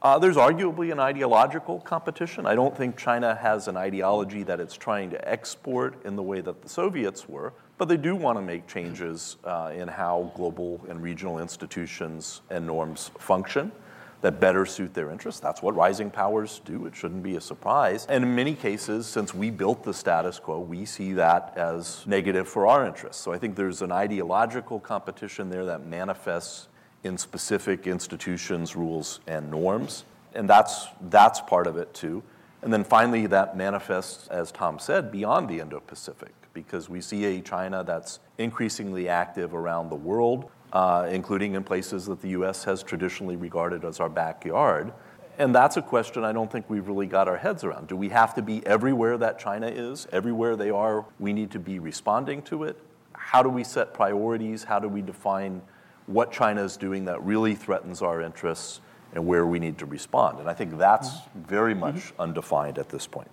Uh, 0.00 0.20
there's 0.20 0.36
arguably 0.36 0.92
an 0.92 1.00
ideological 1.00 1.80
competition. 1.80 2.46
I 2.46 2.54
don't 2.54 2.76
think 2.76 2.96
China 2.96 3.34
has 3.34 3.66
an 3.66 3.76
ideology 3.76 4.44
that 4.44 4.60
it's 4.60 4.76
trying 4.76 5.10
to 5.10 5.28
export 5.28 6.04
in 6.06 6.14
the 6.14 6.22
way 6.22 6.40
that 6.40 6.62
the 6.62 6.68
Soviets 6.68 7.28
were, 7.28 7.52
but 7.78 7.88
they 7.88 7.96
do 7.96 8.14
want 8.14 8.36
to 8.36 8.42
make 8.42 8.66
changes 8.66 9.36
uh, 9.44 9.72
in 9.74 9.88
how 9.88 10.32
global 10.34 10.84
and 10.88 11.02
regional 11.02 11.38
institutions 11.38 12.42
and 12.50 12.66
norms 12.66 13.10
function 13.18 13.72
that 14.20 14.40
better 14.40 14.66
suit 14.66 14.92
their 14.94 15.10
interests. 15.10 15.40
That's 15.40 15.62
what 15.62 15.76
rising 15.76 16.10
powers 16.10 16.60
do. 16.64 16.86
It 16.86 16.96
shouldn't 16.96 17.22
be 17.22 17.36
a 17.36 17.40
surprise. 17.40 18.04
And 18.08 18.24
in 18.24 18.34
many 18.34 18.54
cases, 18.54 19.06
since 19.06 19.32
we 19.32 19.50
built 19.50 19.84
the 19.84 19.94
status 19.94 20.40
quo, 20.40 20.58
we 20.58 20.84
see 20.84 21.12
that 21.12 21.52
as 21.56 22.04
negative 22.04 22.48
for 22.48 22.66
our 22.66 22.84
interests. 22.84 23.22
So 23.22 23.32
I 23.32 23.38
think 23.38 23.54
there's 23.54 23.80
an 23.80 23.92
ideological 23.92 24.80
competition 24.80 25.50
there 25.50 25.64
that 25.66 25.86
manifests 25.86 26.68
in 27.04 27.16
specific 27.16 27.86
institutions, 27.86 28.74
rules, 28.74 29.20
and 29.28 29.50
norms. 29.50 30.04
And 30.34 30.50
that's, 30.50 30.88
that's 31.02 31.40
part 31.40 31.68
of 31.68 31.76
it 31.76 31.94
too. 31.94 32.22
And 32.62 32.72
then 32.72 32.82
finally, 32.82 33.26
that 33.26 33.56
manifests, 33.56 34.26
as 34.28 34.50
Tom 34.50 34.80
said, 34.80 35.12
beyond 35.12 35.48
the 35.48 35.60
Indo 35.60 35.78
Pacific, 35.78 36.34
because 36.62 36.88
we 36.88 37.00
see 37.00 37.24
a 37.24 37.40
China 37.40 37.84
that's 37.84 38.20
increasingly 38.38 39.08
active 39.08 39.54
around 39.54 39.90
the 39.90 39.96
world, 39.96 40.50
uh, 40.72 41.06
including 41.10 41.54
in 41.54 41.64
places 41.64 42.06
that 42.06 42.20
the 42.20 42.30
US 42.30 42.64
has 42.64 42.82
traditionally 42.82 43.36
regarded 43.36 43.84
as 43.84 44.00
our 44.00 44.08
backyard. 44.08 44.92
And 45.38 45.54
that's 45.54 45.76
a 45.76 45.82
question 45.82 46.24
I 46.24 46.32
don't 46.32 46.50
think 46.50 46.68
we've 46.68 46.88
really 46.88 47.06
got 47.06 47.28
our 47.28 47.36
heads 47.36 47.62
around. 47.62 47.86
Do 47.86 47.96
we 47.96 48.08
have 48.08 48.34
to 48.34 48.42
be 48.42 48.66
everywhere 48.66 49.16
that 49.18 49.38
China 49.38 49.68
is? 49.68 50.08
Everywhere 50.10 50.56
they 50.56 50.70
are, 50.70 51.04
we 51.20 51.32
need 51.32 51.52
to 51.52 51.60
be 51.60 51.78
responding 51.78 52.42
to 52.42 52.64
it? 52.64 52.76
How 53.12 53.42
do 53.42 53.48
we 53.48 53.62
set 53.62 53.94
priorities? 53.94 54.64
How 54.64 54.80
do 54.80 54.88
we 54.88 55.00
define 55.00 55.62
what 56.06 56.32
China 56.32 56.62
is 56.62 56.76
doing 56.76 57.04
that 57.04 57.22
really 57.22 57.54
threatens 57.54 58.02
our 58.02 58.20
interests 58.20 58.80
and 59.14 59.26
where 59.26 59.46
we 59.46 59.58
need 59.58 59.78
to 59.78 59.86
respond. 59.86 60.38
And 60.40 60.48
I 60.48 60.54
think 60.54 60.76
that's 60.76 61.10
very 61.34 61.74
much 61.74 61.96
mm-hmm. 61.96 62.22
undefined 62.22 62.78
at 62.78 62.88
this 62.88 63.06
point. 63.06 63.30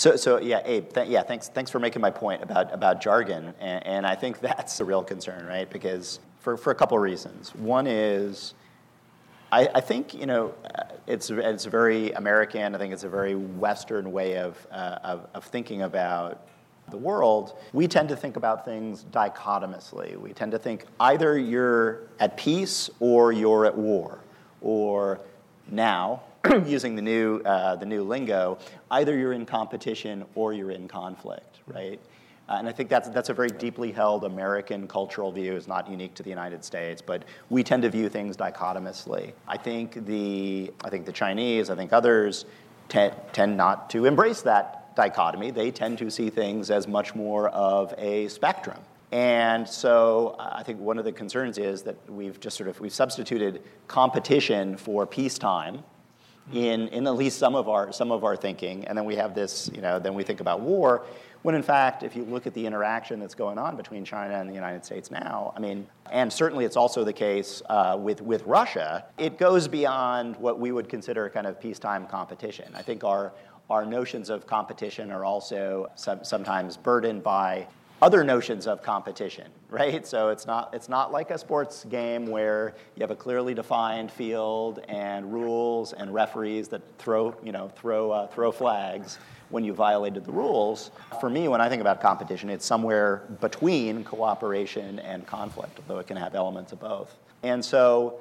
So, 0.00 0.16
so 0.16 0.40
yeah, 0.40 0.62
Abe, 0.64 0.90
th- 0.94 1.10
yeah, 1.10 1.22
thanks, 1.22 1.48
thanks 1.48 1.70
for 1.70 1.78
making 1.78 2.00
my 2.00 2.10
point 2.10 2.42
about, 2.42 2.72
about 2.72 3.02
jargon. 3.02 3.52
And, 3.60 3.86
and 3.86 4.06
I 4.06 4.14
think 4.14 4.40
that's 4.40 4.80
a 4.80 4.84
real 4.86 5.04
concern, 5.04 5.44
right? 5.44 5.68
Because 5.68 6.20
for, 6.38 6.56
for 6.56 6.70
a 6.70 6.74
couple 6.74 6.96
of 6.96 7.02
reasons. 7.02 7.54
One 7.54 7.86
is, 7.86 8.54
I, 9.52 9.68
I 9.74 9.82
think, 9.82 10.14
you 10.14 10.24
know, 10.24 10.54
it's, 11.06 11.28
it's 11.28 11.66
a 11.66 11.68
very 11.68 12.12
American, 12.12 12.74
I 12.74 12.78
think 12.78 12.94
it's 12.94 13.04
a 13.04 13.10
very 13.10 13.34
Western 13.34 14.10
way 14.10 14.38
of, 14.38 14.66
uh, 14.70 15.00
of, 15.04 15.28
of 15.34 15.44
thinking 15.44 15.82
about 15.82 16.48
the 16.88 16.96
world, 16.96 17.58
we 17.74 17.86
tend 17.86 18.08
to 18.08 18.16
think 18.16 18.36
about 18.36 18.64
things 18.64 19.02
dichotomously. 19.02 20.16
We 20.16 20.32
tend 20.32 20.52
to 20.52 20.58
think 20.58 20.86
either 20.98 21.36
you're 21.38 22.08
at 22.18 22.38
peace 22.38 22.88
or 23.00 23.32
you're 23.32 23.66
at 23.66 23.76
war, 23.76 24.20
or 24.62 25.20
now, 25.70 26.22
using 26.66 26.96
the 26.96 27.02
new, 27.02 27.40
uh, 27.44 27.76
the 27.76 27.86
new 27.86 28.02
lingo, 28.02 28.58
either 28.90 29.16
you're 29.16 29.32
in 29.32 29.44
competition 29.44 30.24
or 30.34 30.52
you're 30.52 30.70
in 30.70 30.88
conflict, 30.88 31.58
right? 31.66 32.00
Uh, 32.48 32.54
and 32.54 32.68
I 32.68 32.72
think 32.72 32.88
that's, 32.88 33.08
that's 33.10 33.28
a 33.28 33.34
very 33.34 33.48
deeply 33.48 33.92
held 33.92 34.24
American 34.24 34.88
cultural 34.88 35.30
view. 35.30 35.54
It's 35.54 35.68
not 35.68 35.88
unique 35.88 36.14
to 36.14 36.22
the 36.22 36.30
United 36.30 36.64
States, 36.64 37.00
but 37.00 37.24
we 37.48 37.62
tend 37.62 37.82
to 37.82 37.90
view 37.90 38.08
things 38.08 38.36
dichotomously. 38.36 39.34
I 39.46 39.56
think 39.56 40.04
the, 40.06 40.72
I 40.82 40.90
think 40.90 41.06
the 41.06 41.12
Chinese, 41.12 41.70
I 41.70 41.76
think 41.76 41.92
others 41.92 42.46
te- 42.88 43.10
tend 43.32 43.56
not 43.56 43.90
to 43.90 44.06
embrace 44.06 44.42
that 44.42 44.96
dichotomy. 44.96 45.50
They 45.50 45.70
tend 45.70 45.98
to 45.98 46.10
see 46.10 46.30
things 46.30 46.70
as 46.70 46.88
much 46.88 47.14
more 47.14 47.50
of 47.50 47.94
a 47.98 48.28
spectrum. 48.28 48.78
And 49.12 49.68
so 49.68 50.36
uh, 50.38 50.50
I 50.52 50.62
think 50.62 50.80
one 50.80 50.98
of 50.98 51.04
the 51.04 51.12
concerns 51.12 51.58
is 51.58 51.82
that 51.82 51.96
we've 52.08 52.40
just 52.40 52.56
sort 52.56 52.68
of 52.68 52.80
we've 52.80 52.92
substituted 52.92 53.62
competition 53.88 54.76
for 54.76 55.06
peacetime 55.06 55.82
in, 56.52 56.88
in 56.88 57.06
at 57.06 57.14
least 57.14 57.38
some 57.38 57.54
of 57.54 57.68
our 57.68 57.92
some 57.92 58.10
of 58.10 58.24
our 58.24 58.36
thinking, 58.36 58.84
and 58.86 58.96
then 58.96 59.04
we 59.04 59.16
have 59.16 59.34
this, 59.34 59.70
you 59.74 59.80
know, 59.80 59.98
then 59.98 60.14
we 60.14 60.22
think 60.24 60.40
about 60.40 60.60
war. 60.60 61.04
When 61.42 61.54
in 61.54 61.62
fact, 61.62 62.02
if 62.02 62.14
you 62.14 62.24
look 62.24 62.46
at 62.46 62.52
the 62.52 62.66
interaction 62.66 63.18
that's 63.18 63.34
going 63.34 63.56
on 63.56 63.76
between 63.76 64.04
China 64.04 64.34
and 64.34 64.48
the 64.48 64.54
United 64.54 64.84
States 64.84 65.10
now, 65.10 65.54
I 65.56 65.60
mean, 65.60 65.86
and 66.12 66.30
certainly 66.30 66.66
it's 66.66 66.76
also 66.76 67.02
the 67.02 67.14
case 67.14 67.62
uh, 67.70 67.96
with, 67.98 68.20
with 68.20 68.42
Russia, 68.44 69.06
it 69.16 69.38
goes 69.38 69.66
beyond 69.66 70.36
what 70.36 70.58
we 70.58 70.70
would 70.70 70.88
consider 70.90 71.30
kind 71.30 71.46
of 71.46 71.58
peacetime 71.58 72.06
competition. 72.06 72.70
I 72.74 72.82
think 72.82 73.04
our, 73.04 73.32
our 73.70 73.86
notions 73.86 74.28
of 74.28 74.46
competition 74.46 75.10
are 75.10 75.24
also 75.24 75.90
some, 75.94 76.22
sometimes 76.24 76.76
burdened 76.76 77.22
by 77.22 77.66
other 78.02 78.24
notions 78.24 78.66
of 78.66 78.82
competition, 78.82 79.46
right? 79.68 80.06
So 80.06 80.30
it's 80.30 80.46
not, 80.46 80.72
it's 80.72 80.88
not 80.88 81.12
like 81.12 81.30
a 81.30 81.38
sports 81.38 81.84
game 81.84 82.26
where 82.26 82.74
you 82.96 83.02
have 83.02 83.10
a 83.10 83.16
clearly 83.16 83.54
defined 83.54 84.10
field 84.10 84.80
and 84.88 85.32
rules 85.32 85.92
and 85.92 86.12
referees 86.12 86.68
that 86.68 86.82
throw, 86.98 87.34
you 87.44 87.52
know, 87.52 87.68
throw, 87.76 88.10
uh, 88.10 88.26
throw 88.28 88.52
flags 88.52 89.18
when 89.50 89.64
you 89.64 89.74
violated 89.74 90.24
the 90.24 90.32
rules. 90.32 90.92
For 91.20 91.28
me, 91.28 91.48
when 91.48 91.60
I 91.60 91.68
think 91.68 91.80
about 91.80 92.00
competition, 92.00 92.48
it's 92.48 92.64
somewhere 92.64 93.24
between 93.40 94.04
cooperation 94.04 94.98
and 95.00 95.26
conflict, 95.26 95.78
although 95.80 96.00
it 96.00 96.06
can 96.06 96.16
have 96.16 96.34
elements 96.34 96.72
of 96.72 96.80
both. 96.80 97.14
And 97.42 97.62
so 97.62 98.20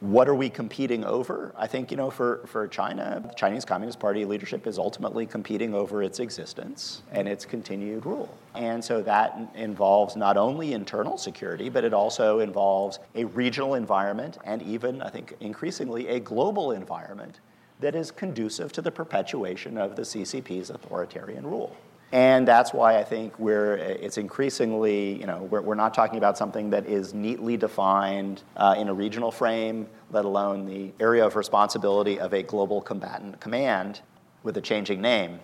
what 0.00 0.28
are 0.28 0.34
we 0.34 0.48
competing 0.48 1.04
over? 1.04 1.52
I 1.56 1.66
think, 1.66 1.90
you 1.90 1.96
know, 1.96 2.10
for, 2.10 2.46
for 2.46 2.68
China, 2.68 3.20
the 3.26 3.34
Chinese 3.34 3.64
Communist 3.64 3.98
Party 3.98 4.24
leadership 4.24 4.66
is 4.66 4.78
ultimately 4.78 5.26
competing 5.26 5.74
over 5.74 6.04
its 6.04 6.20
existence 6.20 7.02
and 7.10 7.26
its 7.26 7.44
continued 7.44 8.06
rule. 8.06 8.32
And 8.54 8.84
so 8.84 9.02
that 9.02 9.36
involves 9.56 10.14
not 10.14 10.36
only 10.36 10.72
internal 10.72 11.18
security, 11.18 11.68
but 11.68 11.82
it 11.82 11.92
also 11.92 12.38
involves 12.38 13.00
a 13.16 13.24
regional 13.24 13.74
environment 13.74 14.38
and 14.44 14.62
even, 14.62 15.02
I 15.02 15.10
think, 15.10 15.34
increasingly 15.40 16.06
a 16.08 16.20
global 16.20 16.70
environment 16.70 17.40
that 17.80 17.96
is 17.96 18.12
conducive 18.12 18.72
to 18.72 18.82
the 18.82 18.90
perpetuation 18.90 19.78
of 19.78 19.96
the 19.96 20.02
CCP's 20.02 20.70
authoritarian 20.70 21.44
rule. 21.44 21.76
And 22.12 22.48
that's 22.48 22.72
why 22.72 22.98
I 22.98 23.04
think 23.04 23.38
we're, 23.38 23.74
it's 23.74 24.16
increasingly, 24.16 25.20
you 25.20 25.26
know, 25.26 25.42
we're, 25.42 25.60
we're 25.60 25.74
not 25.74 25.92
talking 25.92 26.16
about 26.16 26.38
something 26.38 26.70
that 26.70 26.86
is 26.86 27.12
neatly 27.12 27.58
defined 27.58 28.42
uh, 28.56 28.74
in 28.78 28.88
a 28.88 28.94
regional 28.94 29.30
frame, 29.30 29.86
let 30.10 30.24
alone 30.24 30.64
the 30.64 30.90
area 31.00 31.26
of 31.26 31.36
responsibility 31.36 32.18
of 32.18 32.32
a 32.32 32.42
global 32.42 32.80
combatant 32.80 33.38
command 33.40 34.00
with 34.42 34.56
a 34.56 34.60
changing 34.60 35.02
name, 35.02 35.38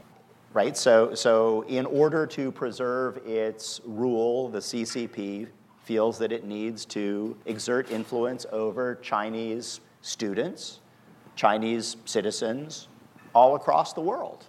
right? 0.55 0.75
So, 0.75 1.15
so 1.15 1.67
in 1.69 1.85
order 1.85 2.27
to 2.29 2.51
preserve 2.51 3.19
its 3.27 3.83
rule, 3.85 4.49
the 4.49 4.61
CCP 4.61 5.49
feels 5.83 6.19
that 6.19 6.33
it 6.33 6.45
needs 6.45 6.87
to 6.87 7.37
exert 7.45 7.91
influence 7.91 8.47
over 8.53 8.95
Chinese 8.97 9.81
students, 10.01 10.81
Chinese 11.37 11.97
citizens 12.07 12.89
all 13.35 13.55
across 13.55 13.93
the 13.93 14.01
world. 14.01 14.47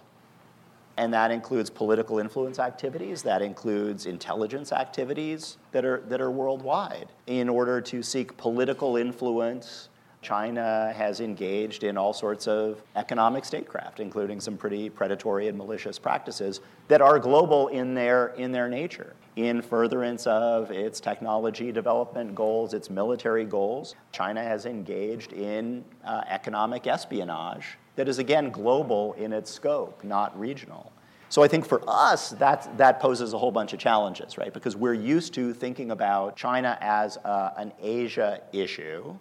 And 0.98 1.12
that 1.12 1.30
includes 1.30 1.68
political 1.68 2.18
influence 2.18 2.58
activities, 2.58 3.22
that 3.22 3.42
includes 3.42 4.06
intelligence 4.06 4.72
activities 4.72 5.58
that 5.72 5.84
are, 5.84 6.02
that 6.08 6.20
are 6.20 6.30
worldwide. 6.30 7.08
In 7.26 7.48
order 7.48 7.80
to 7.82 8.02
seek 8.02 8.36
political 8.36 8.96
influence, 8.96 9.90
China 10.22 10.92
has 10.96 11.20
engaged 11.20 11.84
in 11.84 11.96
all 11.96 12.12
sorts 12.12 12.48
of 12.48 12.82
economic 12.96 13.44
statecraft, 13.44 14.00
including 14.00 14.40
some 14.40 14.56
pretty 14.56 14.90
predatory 14.90 15.48
and 15.48 15.56
malicious 15.56 15.98
practices 15.98 16.60
that 16.88 17.00
are 17.00 17.18
global 17.18 17.68
in 17.68 17.94
their, 17.94 18.28
in 18.36 18.52
their 18.52 18.68
nature. 18.68 19.14
In 19.36 19.60
furtherance 19.60 20.26
of 20.26 20.70
its 20.70 20.98
technology 20.98 21.70
development 21.70 22.34
goals, 22.34 22.74
its 22.74 22.88
military 22.90 23.44
goals, 23.44 23.94
China 24.10 24.42
has 24.42 24.66
engaged 24.66 25.32
in 25.32 25.84
uh, 26.04 26.22
economic 26.28 26.86
espionage 26.86 27.78
that 27.96 28.08
is 28.08 28.18
again 28.18 28.50
global 28.50 29.12
in 29.14 29.32
its 29.32 29.50
scope, 29.50 30.02
not 30.04 30.38
regional. 30.38 30.92
So 31.28 31.42
I 31.42 31.48
think 31.48 31.66
for 31.66 31.82
us, 31.88 32.30
that, 32.30 32.76
that 32.78 33.00
poses 33.00 33.32
a 33.32 33.38
whole 33.38 33.50
bunch 33.50 33.72
of 33.72 33.78
challenges, 33.78 34.38
right? 34.38 34.54
Because 34.54 34.76
we're 34.76 34.94
used 34.94 35.34
to 35.34 35.52
thinking 35.52 35.90
about 35.90 36.36
China 36.36 36.78
as 36.80 37.16
uh, 37.18 37.50
an 37.56 37.72
Asia 37.82 38.40
issue. 38.52 39.16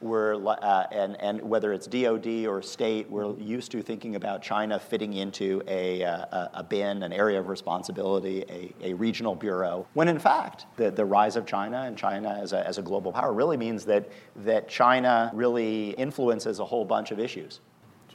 We're, 0.00 0.34
uh, 0.46 0.86
and, 0.90 1.20
and 1.20 1.42
whether 1.42 1.72
it's 1.72 1.86
DOD 1.86 2.46
or 2.46 2.62
state, 2.62 3.10
we're 3.10 3.36
used 3.36 3.70
to 3.72 3.82
thinking 3.82 4.16
about 4.16 4.42
China 4.42 4.78
fitting 4.78 5.14
into 5.14 5.62
a, 5.68 6.02
uh, 6.02 6.48
a 6.54 6.62
bin, 6.62 7.02
an 7.02 7.12
area 7.12 7.38
of 7.38 7.48
responsibility, 7.48 8.44
a, 8.48 8.88
a 8.90 8.94
regional 8.94 9.34
bureau, 9.34 9.86
when 9.94 10.08
in 10.08 10.18
fact, 10.18 10.66
the, 10.76 10.90
the 10.90 11.04
rise 11.04 11.36
of 11.36 11.44
China 11.44 11.82
and 11.82 11.98
China 11.98 12.38
as 12.40 12.52
a, 12.54 12.66
as 12.66 12.78
a 12.78 12.82
global 12.82 13.12
power 13.12 13.34
really 13.34 13.58
means 13.58 13.84
that, 13.84 14.08
that 14.36 14.68
China 14.68 15.30
really 15.34 15.90
influences 15.90 16.60
a 16.60 16.64
whole 16.64 16.84
bunch 16.84 17.10
of 17.10 17.18
issues 17.18 17.60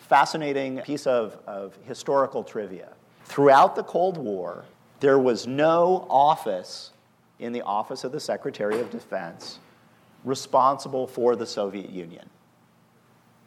fascinating 0.05 0.77
piece 0.81 1.07
of, 1.07 1.37
of 1.47 1.77
historical 1.83 2.43
trivia. 2.43 2.89
Throughout 3.25 3.75
the 3.75 3.83
Cold 3.83 4.17
War, 4.17 4.65
there 4.99 5.17
was 5.19 5.47
no 5.47 6.05
office 6.09 6.91
in 7.39 7.51
the 7.51 7.61
Office 7.63 8.03
of 8.03 8.11
the 8.11 8.19
Secretary 8.19 8.79
of 8.79 8.89
Defense 8.91 9.59
responsible 10.25 11.07
for 11.07 11.35
the 11.35 11.45
Soviet 11.45 11.89
Union. 11.89 12.29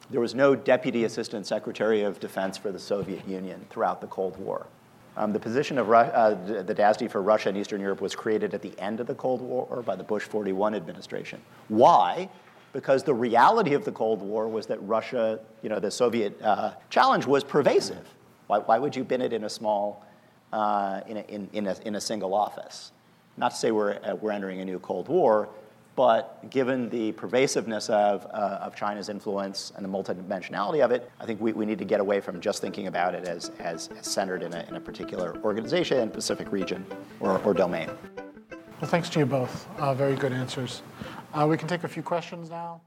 There 0.09 0.21
was 0.21 0.33
no 0.33 0.55
Deputy 0.55 1.03
Assistant 1.03 1.45
Secretary 1.45 2.01
of 2.01 2.19
Defense 2.19 2.57
for 2.57 2.71
the 2.71 2.79
Soviet 2.79 3.27
Union 3.27 3.65
throughout 3.69 4.01
the 4.01 4.07
Cold 4.07 4.37
War. 4.37 4.65
Um, 5.17 5.33
the 5.33 5.39
position 5.39 5.77
of 5.77 5.91
uh, 5.91 6.33
the 6.33 6.73
DASD 6.73 7.11
for 7.11 7.21
Russia 7.21 7.49
and 7.49 7.57
Eastern 7.57 7.81
Europe 7.81 8.01
was 8.01 8.15
created 8.15 8.53
at 8.53 8.61
the 8.61 8.73
end 8.79 8.99
of 8.99 9.07
the 9.07 9.15
Cold 9.15 9.41
War 9.41 9.83
by 9.85 9.95
the 9.95 10.03
Bush 10.03 10.23
41 10.23 10.73
administration. 10.73 11.41
Why? 11.67 12.29
because 12.73 13.03
the 13.03 13.13
reality 13.13 13.73
of 13.73 13.85
the 13.85 13.91
Cold 13.91 14.21
War 14.21 14.47
was 14.47 14.67
that 14.67 14.77
Russia, 14.83 15.39
you 15.61 15.69
know, 15.69 15.79
the 15.79 15.91
Soviet 15.91 16.39
uh, 16.41 16.73
challenge 16.89 17.25
was 17.25 17.43
pervasive. 17.43 18.13
Why, 18.47 18.59
why, 18.59 18.79
would 18.79 18.95
you 18.95 19.03
bin 19.03 19.21
it 19.21 19.33
in 19.33 19.43
a 19.43 19.49
small, 19.49 20.05
uh, 20.53 21.01
in, 21.07 21.17
a, 21.17 21.21
in, 21.21 21.49
in, 21.53 21.67
a, 21.67 21.75
in, 21.85 21.95
a, 21.95 22.01
single 22.01 22.33
office? 22.33 22.91
Not 23.37 23.51
to 23.51 23.57
say 23.57 23.71
we're, 23.71 23.93
uh, 24.03 24.15
we're 24.15 24.31
entering 24.31 24.61
a 24.61 24.65
new 24.65 24.79
Cold 24.79 25.07
War, 25.07 25.49
but 25.95 26.49
given 26.49 26.89
the 26.89 27.11
pervasiveness 27.13 27.89
of, 27.89 28.25
uh, 28.27 28.59
of 28.61 28.75
China's 28.75 29.09
influence 29.09 29.73
and 29.75 29.83
the 29.83 29.89
multidimensionality 29.89 30.83
of 30.83 30.91
it, 30.91 31.11
I 31.19 31.25
think 31.25 31.41
we, 31.41 31.51
we 31.53 31.65
need 31.65 31.79
to 31.79 31.85
get 31.85 31.99
away 31.99 32.21
from 32.21 32.39
just 32.39 32.61
thinking 32.61 32.87
about 32.87 33.15
it 33.15 33.27
as, 33.27 33.51
as, 33.59 33.89
centered 34.01 34.43
in 34.43 34.53
a, 34.53 34.65
in 34.69 34.75
a 34.75 34.79
particular 34.79 35.37
organization, 35.43 36.11
specific 36.11 36.51
region, 36.51 36.85
or, 37.19 37.39
or 37.39 37.53
domain. 37.53 37.89
Well, 38.81 38.89
thanks 38.89 39.09
to 39.09 39.19
you 39.19 39.25
both. 39.25 39.67
Uh, 39.77 39.93
very 39.93 40.15
good 40.15 40.31
answers. 40.31 40.81
Uh, 41.33 41.45
we 41.49 41.57
can 41.57 41.67
take 41.67 41.83
a 41.83 41.87
few 41.87 42.01
questions 42.01 42.49
now. 42.49 42.81